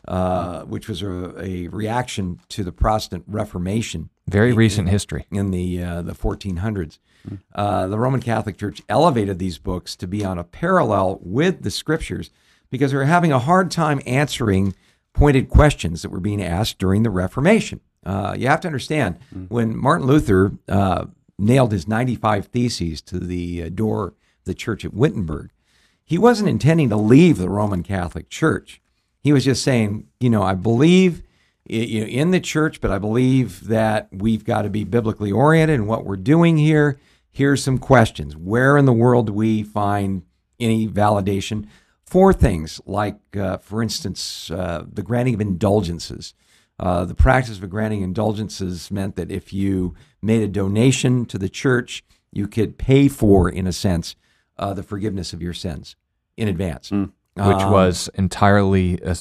[0.08, 4.10] uh, which was a, a, reaction to the Protestant Reformation.
[4.28, 5.26] Very in, recent history.
[5.30, 6.98] In the, uh, the 1400s.
[7.54, 11.70] Uh, the Roman Catholic Church elevated these books to be on a parallel with the
[11.70, 12.30] scriptures
[12.70, 14.74] because they were having a hard time answering
[15.12, 17.80] pointed questions that were being asked during the Reformation.
[18.04, 19.50] Uh, you have to understand mm.
[19.50, 21.06] when Martin Luther uh,
[21.38, 25.50] nailed his 95 theses to the uh, door of the church at Wittenberg,
[26.04, 28.80] he wasn't intending to leave the Roman Catholic Church.
[29.22, 31.22] He was just saying, you know, I believe
[31.66, 36.04] in the church, but I believe that we've got to be biblically oriented in what
[36.04, 36.98] we're doing here.
[37.30, 38.36] Here's some questions.
[38.36, 40.22] Where in the world do we find
[40.58, 41.68] any validation
[42.02, 46.34] for things like, uh, for instance, uh, the granting of indulgences?
[46.78, 51.48] Uh, the practice of granting indulgences meant that if you made a donation to the
[51.48, 52.02] church,
[52.32, 54.16] you could pay for, in a sense,
[54.58, 55.94] uh, the forgiveness of your sins
[56.36, 56.90] in advance.
[56.90, 57.12] Mm.
[57.48, 59.16] Which um, was entirely, a,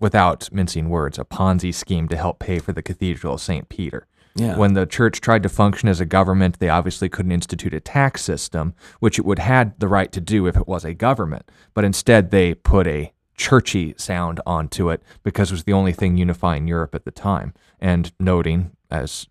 [0.00, 3.68] without mincing words, a Ponzi scheme to help pay for the Cathedral of St.
[3.68, 4.06] Peter.
[4.34, 4.56] Yeah.
[4.56, 8.22] When the church tried to function as a government, they obviously couldn't institute a tax
[8.22, 11.50] system, which it would had the right to do if it was a government.
[11.74, 16.16] But instead, they put a churchy sound onto it because it was the only thing
[16.16, 17.54] unifying Europe at the time.
[17.80, 19.26] And noting, as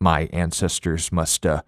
[0.00, 1.62] my ancestors must uh,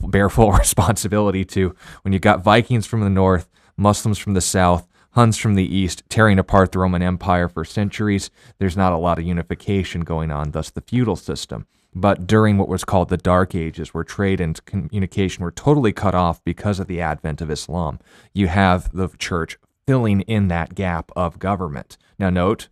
[0.00, 4.86] bear full responsibility to, when you got Vikings from the north, Muslims from the south,
[5.12, 9.18] Huns from the east, tearing apart the Roman Empire for centuries, there's not a lot
[9.18, 11.66] of unification going on, thus the feudal system.
[11.92, 16.14] But during what was called the Dark Ages, where trade and communication were totally cut
[16.14, 17.98] off because of the advent of Islam,
[18.32, 21.98] you have the church filling in that gap of government.
[22.16, 22.68] Now, note,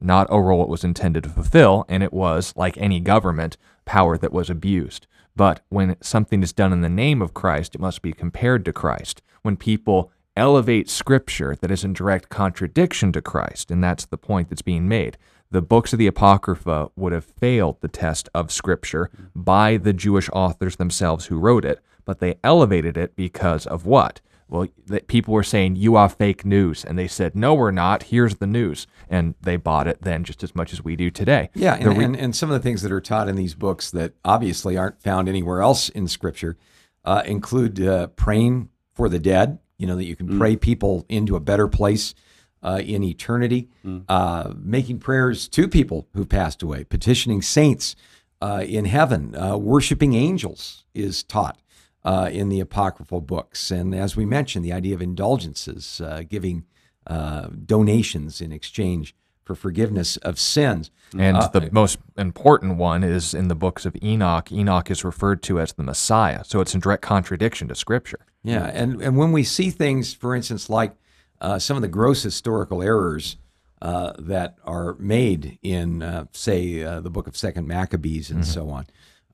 [0.00, 4.18] not a role it was intended to fulfill, and it was, like any government, power
[4.18, 5.06] that was abused.
[5.36, 8.72] But when something is done in the name of Christ, it must be compared to
[8.72, 9.22] Christ.
[9.42, 14.48] When people elevate scripture that is in direct contradiction to Christ, and that's the point
[14.48, 15.16] that's being made,
[15.50, 20.28] the books of the Apocrypha would have failed the test of scripture by the Jewish
[20.32, 24.20] authors themselves who wrote it, but they elevated it because of what?
[24.48, 28.04] well, that people were saying you are fake news, and they said, no, we're not.
[28.04, 31.50] Here's the news, and they bought it then just as much as we do today.
[31.54, 33.90] Yeah, and, re- and, and, some of the things that are taught in these books
[33.90, 36.56] that obviously aren't found anywhere else in Scripture
[37.04, 39.58] uh, include uh, praying for the dead.
[39.78, 40.38] You know that you can mm.
[40.38, 42.14] pray people into a better place
[42.62, 44.04] uh, in eternity, mm.
[44.08, 47.94] Uh, making prayers to people who passed away, petitioning saints
[48.40, 51.58] uh, in heaven, uh, worshiping angels is taught
[52.04, 53.70] uh, in the apocryphal books.
[53.70, 56.64] And as we mentioned, the idea of indulgences, uh, giving
[57.06, 59.14] uh, donations in exchange
[59.44, 60.90] for forgiveness of sins.
[61.16, 64.50] And uh, the most important one is in the books of Enoch.
[64.50, 66.42] Enoch is referred to as the Messiah.
[66.44, 68.26] So it's in direct contradiction to Scripture.
[68.46, 68.64] Yeah.
[68.66, 70.96] And, and when we see things, for instance, like
[71.40, 73.36] uh, some of the gross historical errors.
[73.82, 78.50] Uh, that are made in, say, the book of Second Maccabees and mm-hmm.
[78.50, 78.86] so on.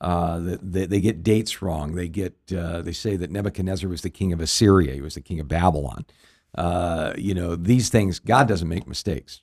[0.02, 1.94] Uh, they, they, get dates wrong.
[1.94, 4.94] They get uh, they say that Nebuchadnezzar was the king of Assyria.
[4.94, 6.04] He was the king of Babylon.
[6.56, 8.18] Uh, you know these things.
[8.18, 9.42] God doesn't make mistakes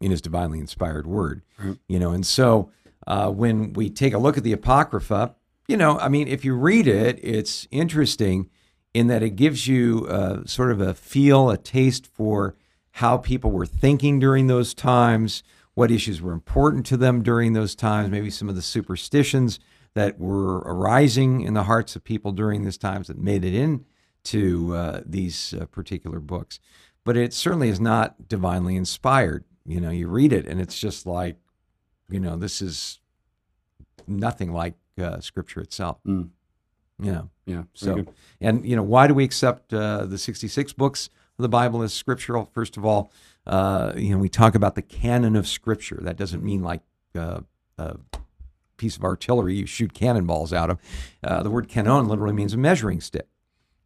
[0.00, 1.42] in His divinely inspired Word.
[1.88, 2.70] You know, and so
[3.08, 5.34] uh, when we take a look at the Apocrypha,
[5.66, 8.50] you know, I mean, if you read it, it's interesting
[8.98, 12.56] in that it gives you uh, sort of a feel, a taste for
[12.92, 15.44] how people were thinking during those times,
[15.74, 19.60] what issues were important to them during those times, maybe some of the superstitions
[19.94, 24.74] that were arising in the hearts of people during this times that made it into
[24.74, 26.58] uh, these uh, particular books.
[27.04, 29.44] But it certainly is not divinely inspired.
[29.64, 31.36] You know, you read it and it's just like,
[32.10, 32.98] you know, this is
[34.08, 35.98] nothing like uh, Scripture itself.
[36.04, 36.30] Mm.
[37.00, 37.22] Yeah.
[37.46, 37.62] Yeah.
[37.74, 38.04] So,
[38.40, 41.94] and you know, why do we accept uh, the 66 books of the Bible as
[41.94, 42.50] scriptural?
[42.52, 43.10] First of all,
[43.46, 45.98] uh, you know, we talk about the canon of Scripture.
[46.02, 46.82] That doesn't mean like
[47.14, 47.40] uh,
[47.78, 47.94] uh,
[48.76, 50.78] piece of artillery you shoot cannonballs out of.
[51.24, 53.26] Uh, the word canon literally means a measuring stick.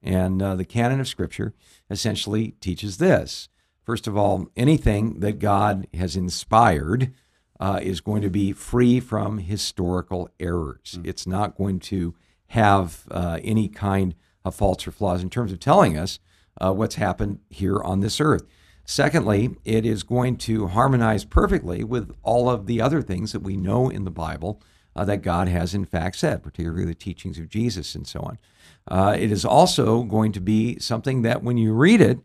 [0.03, 1.55] And uh, the canon of Scripture
[1.89, 3.49] essentially teaches this.
[3.85, 7.13] First of all, anything that God has inspired
[7.61, 10.99] uh, is going to be free from historical errors.
[10.99, 11.07] Mm.
[11.07, 12.15] It's not going to
[12.53, 16.19] have uh, any kind of faults or flaws in terms of telling us
[16.61, 18.47] uh, what's happened here on this earth.
[18.85, 23.57] Secondly, it is going to harmonize perfectly with all of the other things that we
[23.57, 24.61] know in the Bible
[24.95, 28.39] uh, that God has in fact said, particularly the teachings of Jesus and so on.
[28.87, 32.19] Uh, it is also going to be something that when you read it,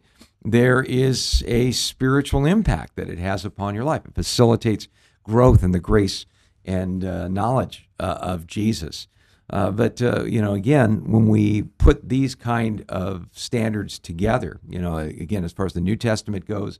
[0.43, 4.03] there is a spiritual impact that it has upon your life.
[4.03, 4.89] It facilitates
[5.23, 6.25] growth in the grace
[6.65, 9.07] and uh, knowledge uh, of Jesus.
[9.49, 14.79] Uh, but uh, you know, again, when we put these kind of standards together, you
[14.79, 16.79] know, again, as far as the New Testament goes,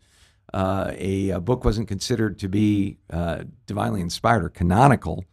[0.54, 5.26] uh, a, a, book wasn't considered to be uh, divinely inspired or canonical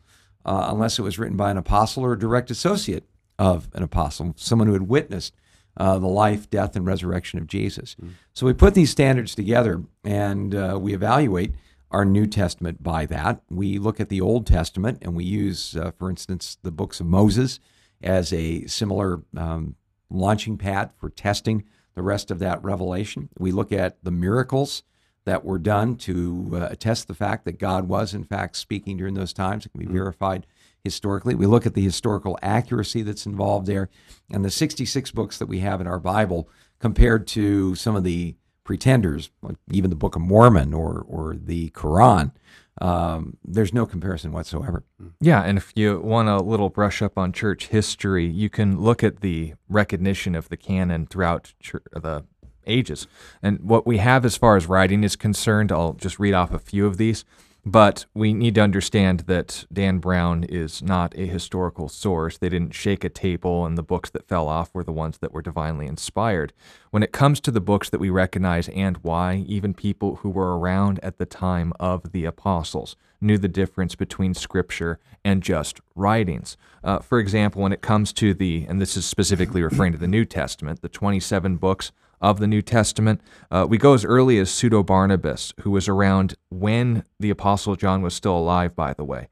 [0.44, 3.04] uh, unless it was written by an apostle or a direct associate
[3.38, 5.34] of an apostle, someone who had witnessed
[5.76, 7.96] uh, the life, death, and resurrection of Jesus.
[8.02, 8.10] Mm.
[8.32, 11.54] So we put these standards together and uh, we evaluate
[11.94, 13.40] our New Testament by that.
[13.48, 17.06] We look at the Old Testament and we use, uh, for instance, the books of
[17.06, 17.60] Moses
[18.02, 19.76] as a similar um,
[20.10, 21.62] launching pad for testing
[21.94, 23.28] the rest of that revelation.
[23.38, 24.82] We look at the miracles
[25.24, 29.14] that were done to uh, attest the fact that God was, in fact, speaking during
[29.14, 29.64] those times.
[29.64, 29.94] It can be mm-hmm.
[29.94, 30.48] verified
[30.82, 31.36] historically.
[31.36, 33.88] We look at the historical accuracy that's involved there.
[34.28, 36.48] And the 66 books that we have in our Bible
[36.80, 38.34] compared to some of the
[38.64, 42.32] pretenders, like even the Book of Mormon or, or the Quran,
[42.80, 44.82] um, there's no comparison whatsoever.
[45.20, 49.04] Yeah, and if you want a little brush up on church history, you can look
[49.04, 52.24] at the recognition of the canon throughout church, the
[52.66, 53.06] ages.
[53.42, 56.58] And what we have as far as writing is concerned, I'll just read off a
[56.58, 57.24] few of these.
[57.66, 62.36] But we need to understand that Dan Brown is not a historical source.
[62.36, 65.32] They didn't shake a table, and the books that fell off were the ones that
[65.32, 66.52] were divinely inspired.
[66.90, 70.58] When it comes to the books that we recognize and why, even people who were
[70.58, 76.58] around at the time of the apostles knew the difference between scripture and just writings.
[76.82, 80.06] Uh, for example, when it comes to the, and this is specifically referring to the
[80.06, 81.92] New Testament, the 27 books
[82.24, 83.20] of the New Testament.
[83.50, 88.00] Uh, we go as early as Pseudo Barnabas, who was around when the Apostle John
[88.00, 89.28] was still alive, by the way,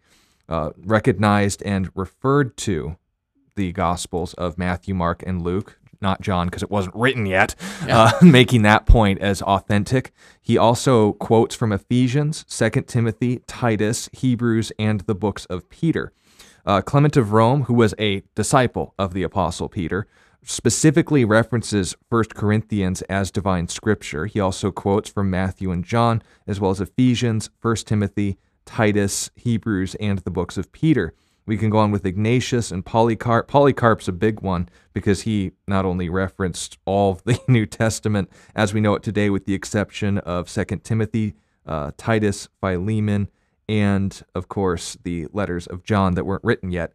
[0.47, 2.97] uh, recognized and referred to
[3.57, 5.79] the Gospels of Matthew, Mark, and Luke.
[6.03, 7.55] Not John, because it wasn't written yet,
[7.87, 8.03] yeah.
[8.03, 10.13] uh, making that point as authentic.
[10.41, 16.13] He also quotes from Ephesians, 2 Timothy, Titus, Hebrews, and the books of Peter.
[16.67, 20.07] Uh, Clement of Rome, who was a disciple of the Apostle Peter,
[20.45, 24.27] specifically references 1 Corinthians as divine scripture.
[24.27, 29.95] He also quotes from Matthew and John, as well as Ephesians, 1 Timothy, Titus, Hebrews,
[29.97, 31.15] and the books of Peter.
[31.45, 33.49] We can go on with Ignatius and Polycarp.
[33.49, 38.73] Polycarp's a big one because he not only referenced all of the New Testament as
[38.73, 41.35] we know it today, with the exception of 2 Timothy,
[41.67, 43.29] uh, Titus, Philemon,
[43.69, 46.93] and of course the letters of John that weren't written yet.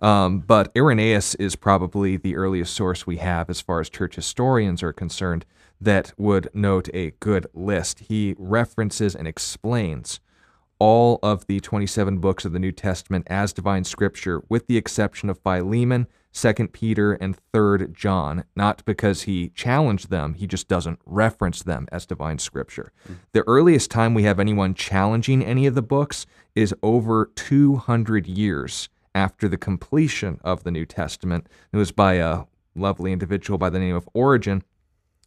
[0.00, 4.82] Um, but Irenaeus is probably the earliest source we have as far as church historians
[4.82, 5.44] are concerned
[5.80, 8.00] that would note a good list.
[8.00, 10.20] He references and explains
[10.78, 15.30] all of the 27 books of the New Testament as divine scripture, with the exception
[15.30, 21.00] of Philemon, 2 Peter, and 3 John, not because he challenged them, he just doesn't
[21.06, 22.92] reference them as divine scripture.
[23.04, 23.14] Mm-hmm.
[23.32, 28.90] The earliest time we have anyone challenging any of the books is over 200 years
[29.16, 31.48] after the completion of the New Testament.
[31.72, 32.44] It was by a
[32.74, 34.62] lovely individual by the name of Origen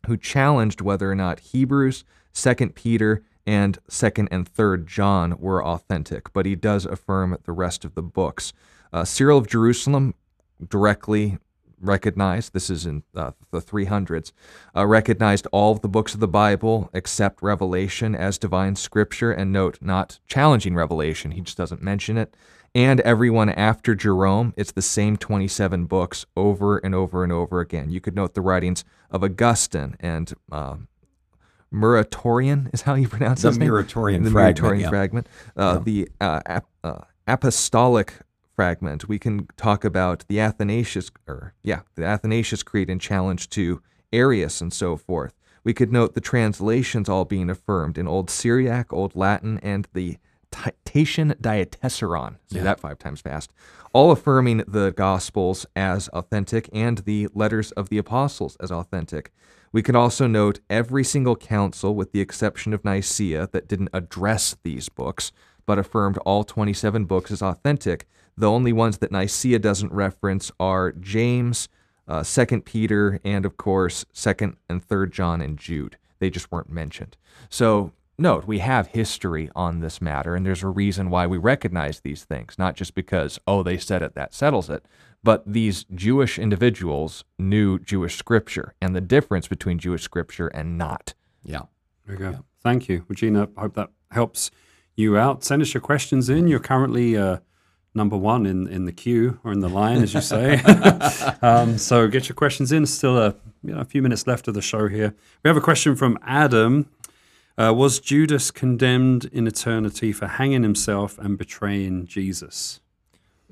[0.05, 6.31] who challenged whether or not Hebrews, 2 Peter, and 2nd and 3rd John were authentic,
[6.33, 8.53] but he does affirm the rest of the books.
[8.93, 10.13] Uh, Cyril of Jerusalem
[10.69, 11.39] directly
[11.81, 14.33] recognized, this is in uh, the 300s,
[14.75, 19.51] uh, recognized all of the books of the Bible except Revelation as divine scripture, and
[19.51, 22.35] note, not challenging Revelation, he just doesn't mention it
[22.73, 24.53] and everyone after Jerome.
[24.57, 27.89] It's the same 27 books over and over and over again.
[27.89, 30.75] You could note the writings of Augustine and uh,
[31.73, 34.59] Muratorian is how you pronounce the his Muratorian the fragment.
[34.59, 34.89] Muratorian yeah.
[34.89, 35.27] fragment.
[35.55, 35.83] Uh, yeah.
[35.83, 38.13] The uh, ap- uh, apostolic
[38.55, 39.07] fragment.
[39.07, 44.61] We can talk about the Athanasius, or yeah, the Athanasius Creed and challenge to Arius
[44.61, 45.33] and so forth.
[45.63, 50.17] We could note the translations all being affirmed in Old Syriac, Old Latin, and the
[50.51, 52.63] Tatian Diatessaron, say yeah.
[52.63, 53.51] that five times fast,
[53.93, 59.31] all affirming the Gospels as authentic and the letters of the apostles as authentic.
[59.71, 64.55] We can also note every single council, with the exception of Nicaea, that didn't address
[64.63, 65.31] these books,
[65.65, 68.07] but affirmed all 27 books as authentic.
[68.35, 71.69] The only ones that Nicaea doesn't reference are James,
[72.07, 75.97] uh, 2nd Peter, and of course, 2nd and 3rd John and Jude.
[76.17, 77.15] They just weren't mentioned.
[77.49, 81.99] So note, we have history on this matter, and there's a reason why we recognize
[81.99, 84.85] these things, not just because, oh, they said it, that settles it,
[85.23, 91.13] but these Jewish individuals knew Jewish scripture and the difference between Jewish scripture and not.
[91.43, 91.63] Yeah.
[92.05, 92.29] There you go.
[92.31, 92.39] Yeah.
[92.61, 93.49] Thank you, Regina.
[93.57, 94.51] I hope that helps
[94.95, 95.43] you out.
[95.43, 96.47] Send us your questions in.
[96.47, 97.37] You're currently uh,
[97.93, 100.61] number one in, in the queue or in the line, as you say.
[101.41, 102.85] um, so get your questions in.
[102.85, 105.15] Still a, you know, a few minutes left of the show here.
[105.43, 106.89] We have a question from Adam.
[107.59, 112.79] Uh, was Judas condemned in eternity for hanging himself and betraying Jesus?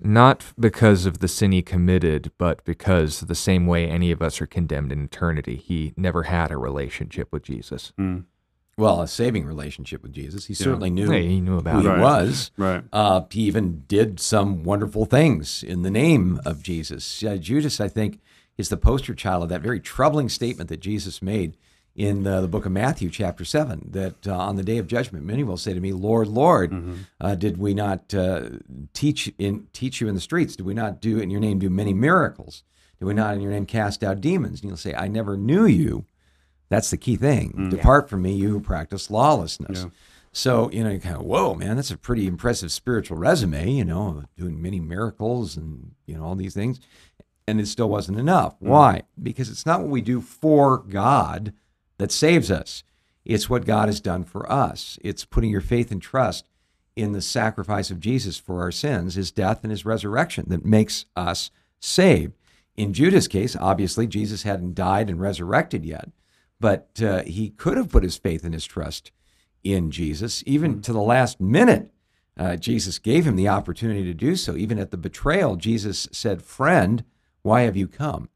[0.01, 4.39] Not because of the sin he committed, but because the same way any of us
[4.39, 5.57] are condemned in eternity.
[5.57, 7.91] He never had a relationship with Jesus.
[8.77, 10.45] Well, a saving relationship with Jesus.
[10.45, 11.91] He certainly knew Yeah, he knew who about he it.
[11.91, 11.99] Right.
[11.99, 12.51] was.
[12.57, 12.83] Right.
[12.93, 17.23] Uh, he even did some wonderful things in the name of Jesus.
[17.23, 18.21] Uh, Judas, I think,
[18.55, 21.57] is the poster child of that very troubling statement that Jesus made
[21.97, 25.25] in uh, the book of Matthew, chapter 7, that uh, on the day of judgment,
[25.25, 26.71] many will say to me, Lord, Lord,
[27.19, 28.49] uh, did we not uh,
[28.93, 30.55] teach, in, teach you in the streets?
[30.55, 32.63] Did we not do in your name do many miracles?
[32.99, 34.61] Did we not in your name cast out demons?
[34.61, 36.05] And you'll say, I never knew you.
[36.69, 37.69] That's the key thing.
[37.71, 39.83] Depart from me, you who practice lawlessness.
[39.83, 39.89] Yeah.
[40.31, 43.85] So, you know, you kind of, whoa, man, that's a pretty impressive spiritual resume, you
[43.85, 46.79] know, doing many miracles and, you know, all these things.
[47.47, 48.55] And it still wasn't enough.
[48.59, 49.01] Why?
[49.21, 51.53] Because it's not what we do for God
[51.97, 52.83] that saves us,
[53.25, 54.97] it's what God has done for us.
[55.01, 56.47] It's putting your faith and trust
[56.95, 61.05] in the sacrifice of Jesus for our sins, his death and his resurrection that makes
[61.15, 62.33] us saved.
[62.75, 66.09] In Judas' case, obviously, Jesus hadn't died and resurrected yet,
[66.59, 69.11] but uh, he could have put his faith and his trust
[69.63, 71.91] in Jesus, even to the last minute.
[72.37, 74.55] Uh, Jesus gave him the opportunity to do so.
[74.55, 77.03] Even at the betrayal, Jesus said, Friend,
[77.41, 78.29] why have you come?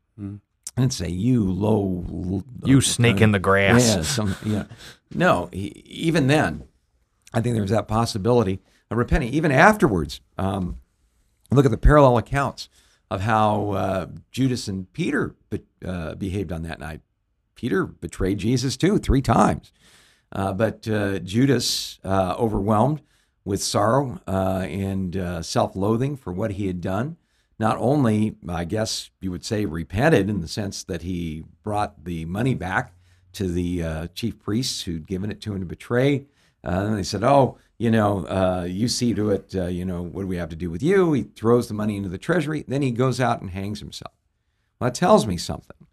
[0.78, 2.43] And say, You low.
[2.64, 3.95] You snake in the grass.
[3.95, 4.64] Yeah, some, yeah.
[5.14, 6.64] No, he, even then,
[7.34, 8.59] I think there's that possibility
[8.89, 9.34] of repenting.
[9.34, 10.78] Even afterwards, um,
[11.51, 12.70] look at the parallel accounts
[13.09, 17.01] of how uh, Judas and Peter be, uh, behaved on that night.
[17.55, 19.74] Peter betrayed Jesus too, three times.
[20.32, 23.01] Uh, but uh, Judas, uh, overwhelmed
[23.43, 27.18] with sorrow uh, and uh, self loathing for what he had done,
[27.62, 32.26] not only, I guess you would say, repented in the sense that he brought the
[32.26, 32.95] money back
[33.34, 36.26] to the uh, chief priests who'd given it to him to betray.
[36.66, 40.01] Uh, and they said, Oh, you know, uh, you see to it, uh, you know,
[40.01, 41.14] what do we have to do with you?
[41.14, 42.66] He throws the money into the treasury.
[42.68, 44.16] Then he goes out and hangs himself.
[44.80, 45.88] Well, that tells me something.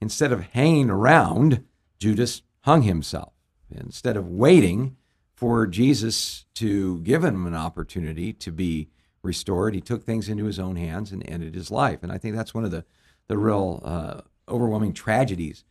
[0.00, 1.64] Instead of hanging around,
[2.00, 3.32] Judas hung himself.
[3.70, 4.96] Instead of waiting
[5.36, 8.88] for Jesus to give him an opportunity to be
[9.22, 12.02] restored, he took things into his own hands and ended his life.
[12.02, 12.84] And I think that's one of the,
[13.28, 15.64] the real uh, overwhelming tragedies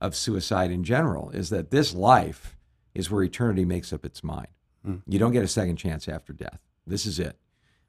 [0.00, 2.56] of suicide in general is that this life
[2.94, 4.48] is where eternity makes up its mind.
[5.06, 6.60] You don't get a second chance after death.
[6.86, 7.36] This is it.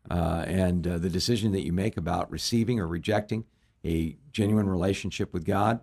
[0.09, 3.45] Uh, and uh, the decision that you make about receiving or rejecting
[3.85, 5.81] a genuine relationship with God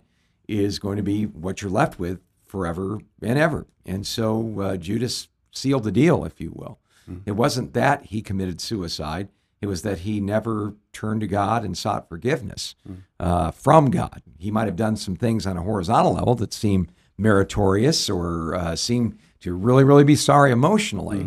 [0.48, 3.66] is going to be what you're left with forever and ever.
[3.84, 6.78] And so uh, Judas sealed the deal, if you will.
[7.24, 9.28] It wasn't that he committed suicide,
[9.60, 12.74] it was that he never turned to God and sought forgiveness
[13.18, 14.22] uh, from God.
[14.38, 18.76] He might have done some things on a horizontal level that seem meritorious or uh,
[18.76, 21.20] seem to really, really be sorry emotionally.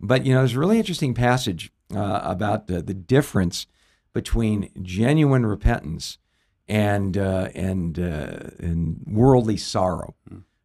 [0.00, 3.66] But, you know, there's a really interesting passage uh, about uh, the difference
[4.12, 6.18] between genuine repentance
[6.66, 10.14] and uh, and uh, and worldly sorrow.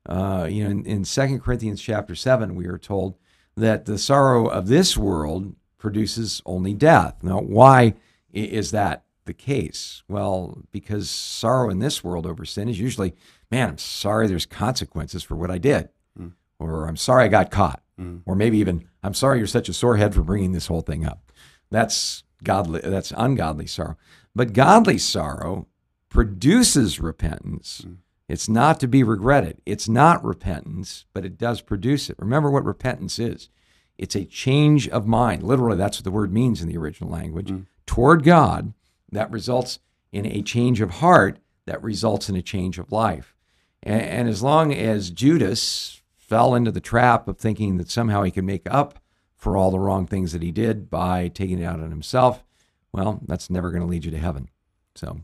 [0.05, 3.17] Uh, you know, in, in 2 Corinthians chapter 7, we are told
[3.55, 7.15] that the sorrow of this world produces only death.
[7.21, 7.95] Now, why
[8.31, 10.03] is that the case?
[10.07, 13.13] Well, because sorrow in this world over sin is usually,
[13.51, 15.89] man, I'm sorry there's consequences for what I did.
[16.19, 16.33] Mm.
[16.59, 17.81] Or I'm sorry I got caught.
[17.99, 18.21] Mm.
[18.25, 21.05] Or maybe even, I'm sorry you're such a sore head for bringing this whole thing
[21.05, 21.31] up.
[21.69, 23.97] That's godly, that's ungodly sorrow.
[24.35, 25.67] But godly sorrow
[26.09, 27.83] produces repentance.
[27.85, 27.97] Mm.
[28.33, 29.61] It's not to be regretted.
[29.63, 32.15] It's not repentance, but it does produce it.
[32.17, 33.47] Remember what repentance is
[33.95, 35.43] it's a change of mind.
[35.43, 37.53] Literally, that's what the word means in the original language
[37.85, 38.73] toward God
[39.11, 39.77] that results
[40.11, 43.35] in a change of heart that results in a change of life.
[43.83, 48.31] And, and as long as Judas fell into the trap of thinking that somehow he
[48.31, 48.97] could make up
[49.35, 52.43] for all the wrong things that he did by taking it out on himself,
[52.91, 54.49] well, that's never going to lead you to heaven.
[54.95, 55.21] So,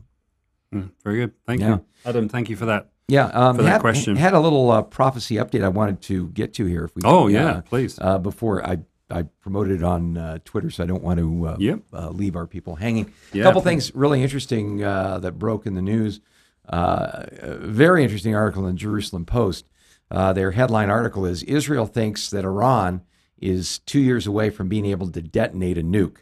[0.72, 1.32] Mm, very good.
[1.46, 1.68] Thank Yeah.
[1.68, 2.28] you, Adam.
[2.28, 2.90] Thank you for that.
[3.10, 4.16] Yeah, um, For that had, question.
[4.16, 6.84] had a little uh, prophecy update I wanted to get to here.
[6.84, 7.98] If we, Oh uh, yeah, please.
[8.00, 8.78] uh, before I,
[9.10, 11.80] I promoted it on uh, Twitter, so I don't want to uh, Yep.
[11.92, 13.12] uh, leave our people hanging.
[13.32, 13.70] Yeah, a couple please.
[13.70, 16.20] things really interesting uh, that broke in the news.
[16.68, 17.26] Uh,
[17.60, 19.66] very interesting article in Jerusalem Post.
[20.10, 23.02] Uh, their headline article is Israel thinks that Iran
[23.38, 26.18] is two years away from being able to detonate a nuke.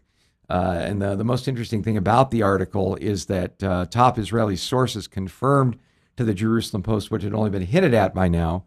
[0.48, 4.56] Uh, and the, the most interesting thing about the article is that uh, top Israeli
[4.56, 5.76] sources confirmed
[6.18, 8.64] to the Jerusalem Post, which had only been hinted at by now,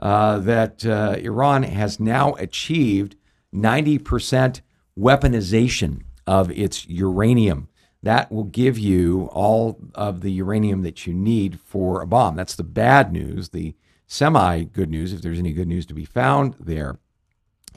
[0.00, 3.14] uh, that uh, Iran has now achieved
[3.54, 4.62] 90%
[4.98, 7.68] weaponization of its uranium.
[8.02, 12.34] That will give you all of the uranium that you need for a bomb.
[12.34, 13.50] That's the bad news.
[13.50, 13.76] The
[14.08, 16.98] semi good news, if there's any good news to be found there,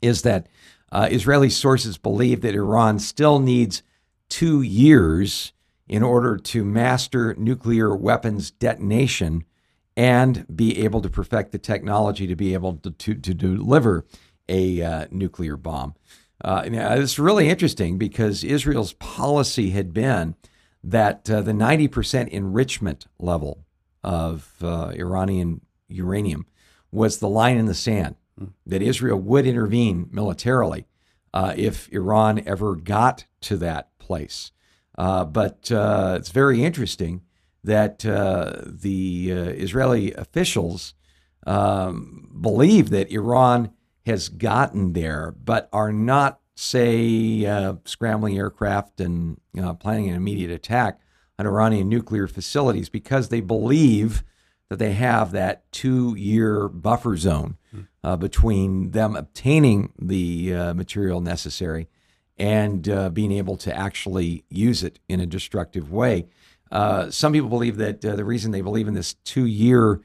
[0.02, 0.48] is that
[0.92, 3.84] uh, Israeli sources believe that Iran still needs
[4.30, 5.54] two years
[5.92, 9.44] in order to master nuclear weapons detonation
[9.98, 14.06] and be able to perfect the technology to be able to, to, to deliver
[14.48, 15.94] a uh, nuclear bomb.
[16.42, 20.36] Uh, it's really interesting because Israel's policy had been
[20.82, 23.66] that uh, the 90% enrichment level
[24.02, 26.46] of uh, Iranian uranium
[26.90, 28.54] was the line in the sand, mm.
[28.66, 30.86] that Israel would intervene militarily
[31.34, 34.54] uh, if Iran ever got to that place.
[35.02, 37.24] Uh, but uh, it's very interesting
[37.64, 40.94] that uh, the Israeli officials
[41.48, 43.72] um, believe that Iran
[44.06, 50.52] has gotten there, but are not, say, uh, scrambling aircraft and uh, planning an immediate
[50.52, 51.00] attack
[51.40, 54.24] on Iranian nuclear facilities because they believe
[54.70, 57.82] that they have that two year buffer zone hmm.
[58.04, 61.88] uh, between them obtaining the uh, material necessary
[62.42, 66.26] and uh, being able to actually use it in a destructive way.
[66.72, 70.02] Uh, some people believe that the reason they believe in this two year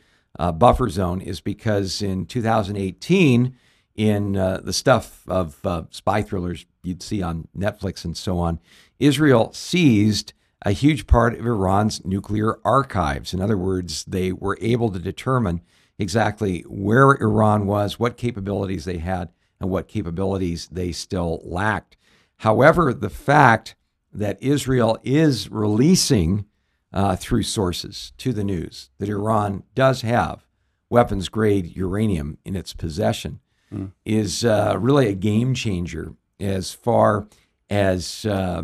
[0.55, 3.57] buffer zone is because in 2018,
[3.95, 8.61] in uh, the stuff of uh, spy thrillers you'd see on Netflix and so on,
[8.99, 13.33] Israel seized a huge part of Iran's nuclear archives.
[13.33, 15.63] In other words, they were able to determine
[15.99, 19.31] exactly where Iran was, what capabilities they had,
[19.61, 21.97] and what capabilities they still lacked.
[22.39, 23.75] However, the fact
[24.13, 26.47] that Israel is releasing
[26.93, 30.47] uh, through sources to the news that Iran does have
[30.89, 33.41] weapons grade uranium in its possession
[33.73, 33.93] mm.
[34.05, 37.27] is uh, really a game changer as far
[37.69, 38.63] as uh,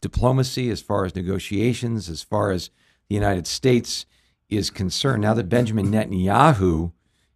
[0.00, 2.70] diplomacy, as far as negotiations, as far as
[3.08, 4.06] the United States
[4.48, 5.22] is concerned.
[5.22, 6.92] Now that Benjamin Netanyahu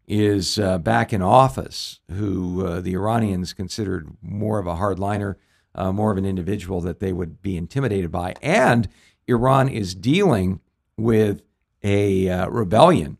[0.07, 5.37] is uh, back in office, who uh, the Iranians considered more of a hardliner,
[5.75, 8.89] uh, more of an individual that they would be intimidated by, and
[9.27, 10.61] Iran is dealing
[10.97, 11.43] with
[11.83, 13.19] a uh, rebellion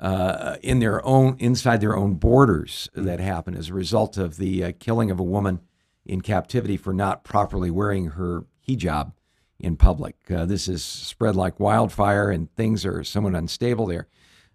[0.00, 3.06] uh, in their own inside their own borders mm-hmm.
[3.06, 5.60] that happened as a result of the uh, killing of a woman
[6.04, 9.12] in captivity for not properly wearing her hijab
[9.58, 10.16] in public.
[10.30, 14.06] Uh, this is spread like wildfire, and things are somewhat unstable there.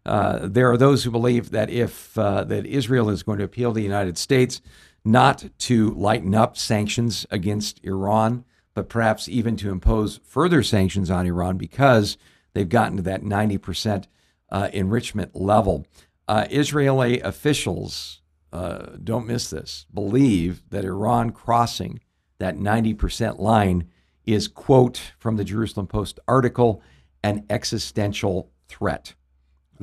[0.06, 3.72] Uh, there are those who believe that if uh, that Israel is going to appeal
[3.72, 4.62] to the United States,
[5.04, 11.26] not to lighten up sanctions against Iran, but perhaps even to impose further sanctions on
[11.26, 12.18] Iran because
[12.54, 14.08] they've gotten to that 90 percent
[14.52, 15.86] uh, enrichment level.
[16.28, 18.22] Uh, Israeli officials,
[18.54, 21.99] uh, don't miss this, believe that Iran crossing
[22.39, 23.88] that 90% line
[24.26, 26.82] is, quote, from the Jerusalem Post article,
[27.24, 29.14] an existential threat.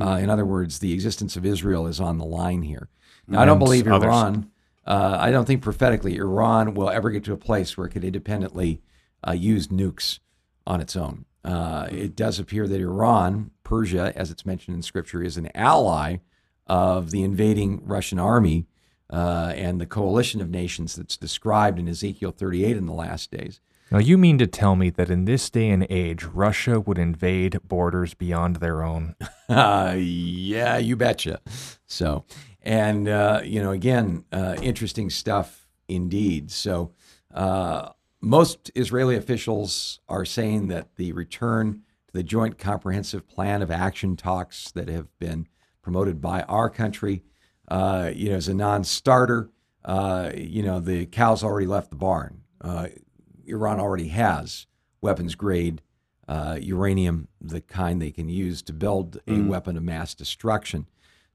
[0.01, 2.89] Uh, in other words, the existence of Israel is on the line here.
[3.27, 4.51] Now, I don't believe Iran,
[4.89, 8.05] uh, I don't think prophetically Iran will ever get to a place where it could
[8.05, 8.81] independently
[9.27, 10.19] uh, use nukes
[10.67, 11.27] on its own.
[11.45, 16.17] Uh, it does appear that Iran, Persia, as it's mentioned in Scripture, is an ally
[16.67, 18.67] of the invading Russian army
[19.11, 23.61] uh, and the coalition of nations that's described in Ezekiel 38 in the last days.
[23.91, 27.59] Now, you mean to tell me that in this day and age, Russia would invade
[27.63, 29.17] borders beyond their own?
[29.49, 31.41] uh, yeah, you betcha.
[31.87, 32.25] So,
[32.63, 36.51] and, uh, you know, again, uh, interesting stuff indeed.
[36.51, 36.93] So,
[37.33, 37.91] uh,
[38.21, 44.17] most Israeli officials are saying that the return to the Joint Comprehensive Plan of Action
[44.17, 45.47] talks that have been
[45.83, 47.23] promoted by our country,
[47.69, 49.51] uh, you know, is a non-starter.
[49.85, 52.43] Uh, you know, the cows already left the barn.
[52.61, 52.89] Uh,
[53.47, 54.67] Iran already has
[55.01, 55.81] weapons-grade
[56.27, 59.49] uh, uranium, the kind they can use to build a mm.
[59.49, 60.87] weapon of mass destruction.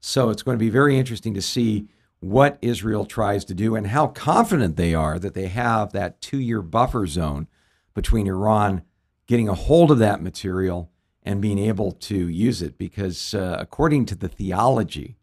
[0.06, 1.88] So it's going to be very interesting to see
[2.20, 6.38] what Israel tries to do and how confident they are that they have that two
[6.38, 7.48] year buffer zone
[7.94, 8.82] between Iran
[9.26, 10.90] getting a hold of that material
[11.22, 12.76] and being able to use it.
[12.76, 15.16] Because uh, according to the theology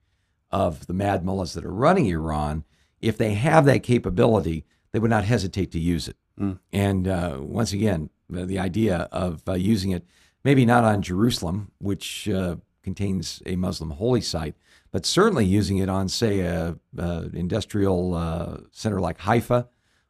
[0.50, 2.64] of the mad mullahs that are running Iran,
[3.00, 6.18] if they have that capability, they would not hesitate to use it.
[6.40, 6.58] Mm.
[6.74, 10.08] And uh, once again, the, the idea of uh, using it,
[10.44, 14.56] maybe not on Jerusalem, which uh, contains a Muslim holy site,
[14.92, 19.68] but certainly using it on, say, a, a industrial uh, center like Haifa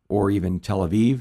[0.10, 1.20] or even Tel Aviv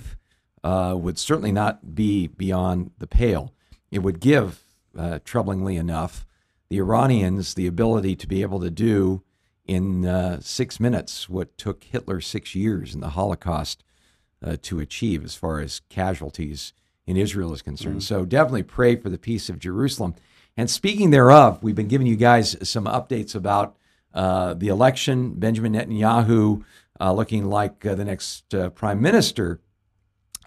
[0.65, 3.53] uh, would certainly not be beyond the pale.
[3.91, 4.63] It would give,
[4.97, 6.27] uh, troublingly enough,
[6.69, 9.23] the Iranians the ability to be able to do
[9.67, 13.85] in uh, six minutes what took Hitler six years in the Holocaust
[14.45, 16.73] uh, to achieve as far as casualties
[17.07, 18.01] in Israel is concerned.
[18.01, 18.15] Mm-hmm.
[18.15, 20.15] So definitely pray for the peace of Jerusalem.
[20.61, 23.79] And speaking thereof, we've been giving you guys some updates about
[24.13, 26.63] uh, the election, Benjamin Netanyahu
[27.01, 29.63] uh, looking like uh, the next uh, prime minister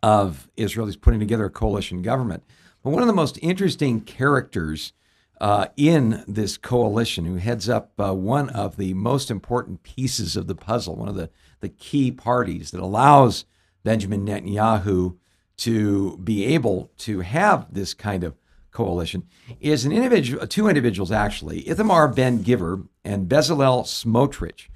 [0.04, 0.86] of Israel.
[0.86, 2.44] He's putting together a coalition government.
[2.84, 4.94] But one of the most interesting characters
[5.42, 10.46] uh, in this coalition, who heads up uh, one of the most important pieces of
[10.46, 13.46] the puzzle, one of the, the key parties that allows
[13.84, 15.18] Benjamin Netanyahu
[15.58, 18.36] to be able to have this kind of
[18.74, 19.24] coalition,
[19.62, 24.68] is an individual, two individuals actually, Itamar Ben Gvir and Bezalel Smotrich.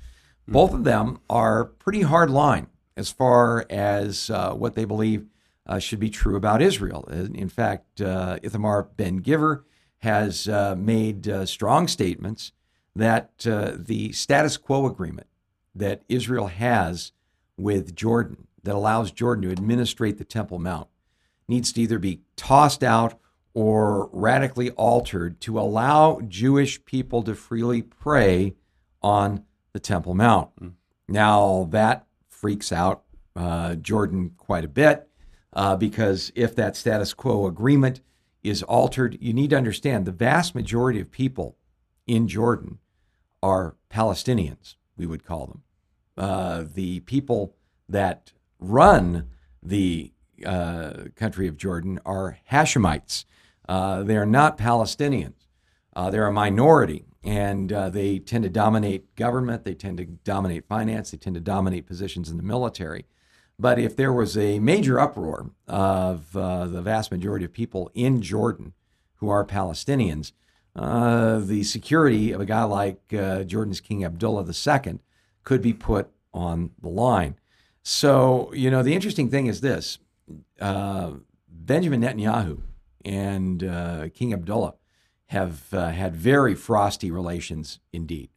[0.47, 5.25] Both of them are pretty hard line as far as uh, what they believe
[5.65, 7.03] uh, should be true about Israel.
[7.11, 9.63] In fact, uh, Itamar Ben Gvir
[9.99, 12.53] has uh, made uh, strong statements
[12.95, 15.27] that uh, the status quo agreement
[15.75, 17.11] that Israel has
[17.57, 20.87] with Jordan, that allows Jordan to administrate the Temple Mount,
[21.47, 23.19] needs to either be tossed out
[23.57, 28.53] or radically altered to allow Jewish people to freely pray
[29.01, 29.43] on
[29.73, 30.55] the Temple Mount.
[30.61, 30.73] Mm.
[31.07, 33.01] Now, that freaks out
[33.35, 35.09] uh, Jordan quite a bit
[35.53, 37.99] uh, because if that status quo agreement
[38.43, 41.57] is altered, you need to understand the vast majority of people
[42.05, 42.77] in Jordan
[43.41, 45.63] are Palestinians, we would call them.
[46.15, 47.55] Uh, the people
[47.89, 49.31] that run
[49.63, 50.13] the
[50.45, 53.25] uh, country of Jordan are Hashemites.
[53.67, 55.47] Uh, they are not Palestinians.
[55.95, 59.65] Uh, they're a minority, and uh, they tend to dominate government.
[59.65, 61.11] They tend to dominate finance.
[61.11, 63.05] They tend to dominate positions in the military.
[63.59, 68.21] But if there was a major uproar of uh, the vast majority of people in
[68.21, 68.73] Jordan
[69.15, 70.31] who are Palestinians,
[70.75, 73.07] uh, the security of a guy like
[73.47, 74.99] Jordan's King Abdullah II
[75.43, 77.35] could be put on the line.
[77.81, 79.97] So, you know, the interesting thing is this
[80.59, 82.61] Benjamin Netanyahu
[83.07, 84.75] and uh, King Abdullah
[85.27, 88.29] have uh, had very frosty relations indeed.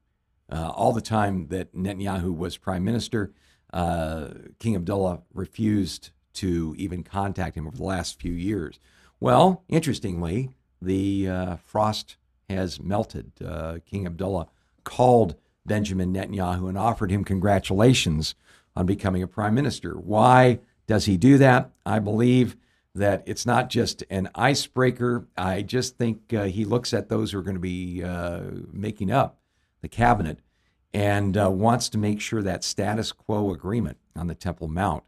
[0.50, 3.32] Uh, all the time that Netanyahu was prime minister,
[3.72, 8.78] uh, King Abdullah refused to even contact him over the last few years.
[9.18, 10.50] Well, interestingly,
[10.80, 12.16] the uh, frost
[12.48, 13.32] has melted.
[13.44, 14.48] Uh, King Abdullah
[14.84, 15.34] called
[15.66, 18.34] Benjamin Netanyahu and offered him congratulations
[18.76, 19.94] on becoming a prime minister.
[19.94, 21.70] Why does he do that?
[21.84, 22.56] I believe
[22.94, 25.28] that it's not just an icebreaker.
[25.36, 28.40] I just think uh, he looks at those who are going to be uh,
[28.72, 29.38] making up
[29.80, 30.40] the cabinet
[30.92, 35.04] and uh, wants to make sure that status quo agreement on the Temple Mount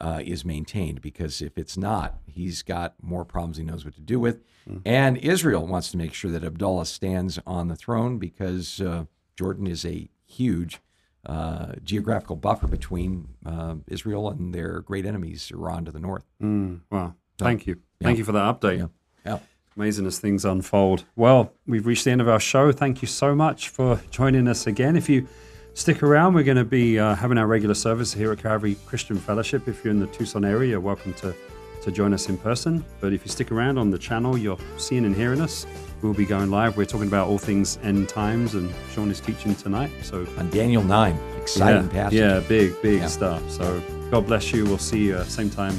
[0.00, 4.00] uh, is maintained because if it's not, he's got more problems he knows what to
[4.00, 4.40] do with.
[4.68, 4.82] Mm.
[4.84, 9.04] And Israel wants to make sure that Abdullah stands on the throne because uh,
[9.36, 10.80] Jordan is a huge
[11.26, 16.24] uh, geographical buffer between uh, Israel and their great enemies, Iran to the north.
[16.42, 17.14] Mm, wow.
[17.44, 17.80] Thank you.
[18.00, 18.06] Yeah.
[18.06, 18.78] Thank you for that update.
[18.78, 18.86] Yeah.
[19.24, 19.38] yeah.
[19.76, 21.04] Amazing as things unfold.
[21.16, 22.72] Well, we've reached the end of our show.
[22.72, 24.96] Thank you so much for joining us again.
[24.96, 25.26] If you
[25.74, 29.16] stick around, we're going to be uh, having our regular service here at Calvary Christian
[29.16, 29.68] Fellowship.
[29.68, 31.34] If you're in the Tucson area, you're welcome to,
[31.82, 32.84] to join us in person.
[33.00, 35.66] But if you stick around on the channel, you're seeing and hearing us.
[36.02, 36.76] We'll be going live.
[36.76, 39.90] We're talking about all things end times, and Sean is teaching tonight.
[40.02, 42.18] So on Daniel nine, exciting yeah, passage.
[42.18, 43.06] Yeah, big, big yeah.
[43.06, 43.50] stuff.
[43.50, 44.64] So God bless you.
[44.64, 45.78] We'll see you uh, same time,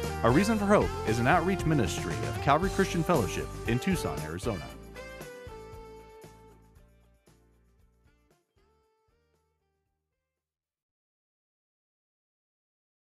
[0.23, 4.61] A Reason for Hope is an outreach ministry of Calvary Christian Fellowship in Tucson, Arizona.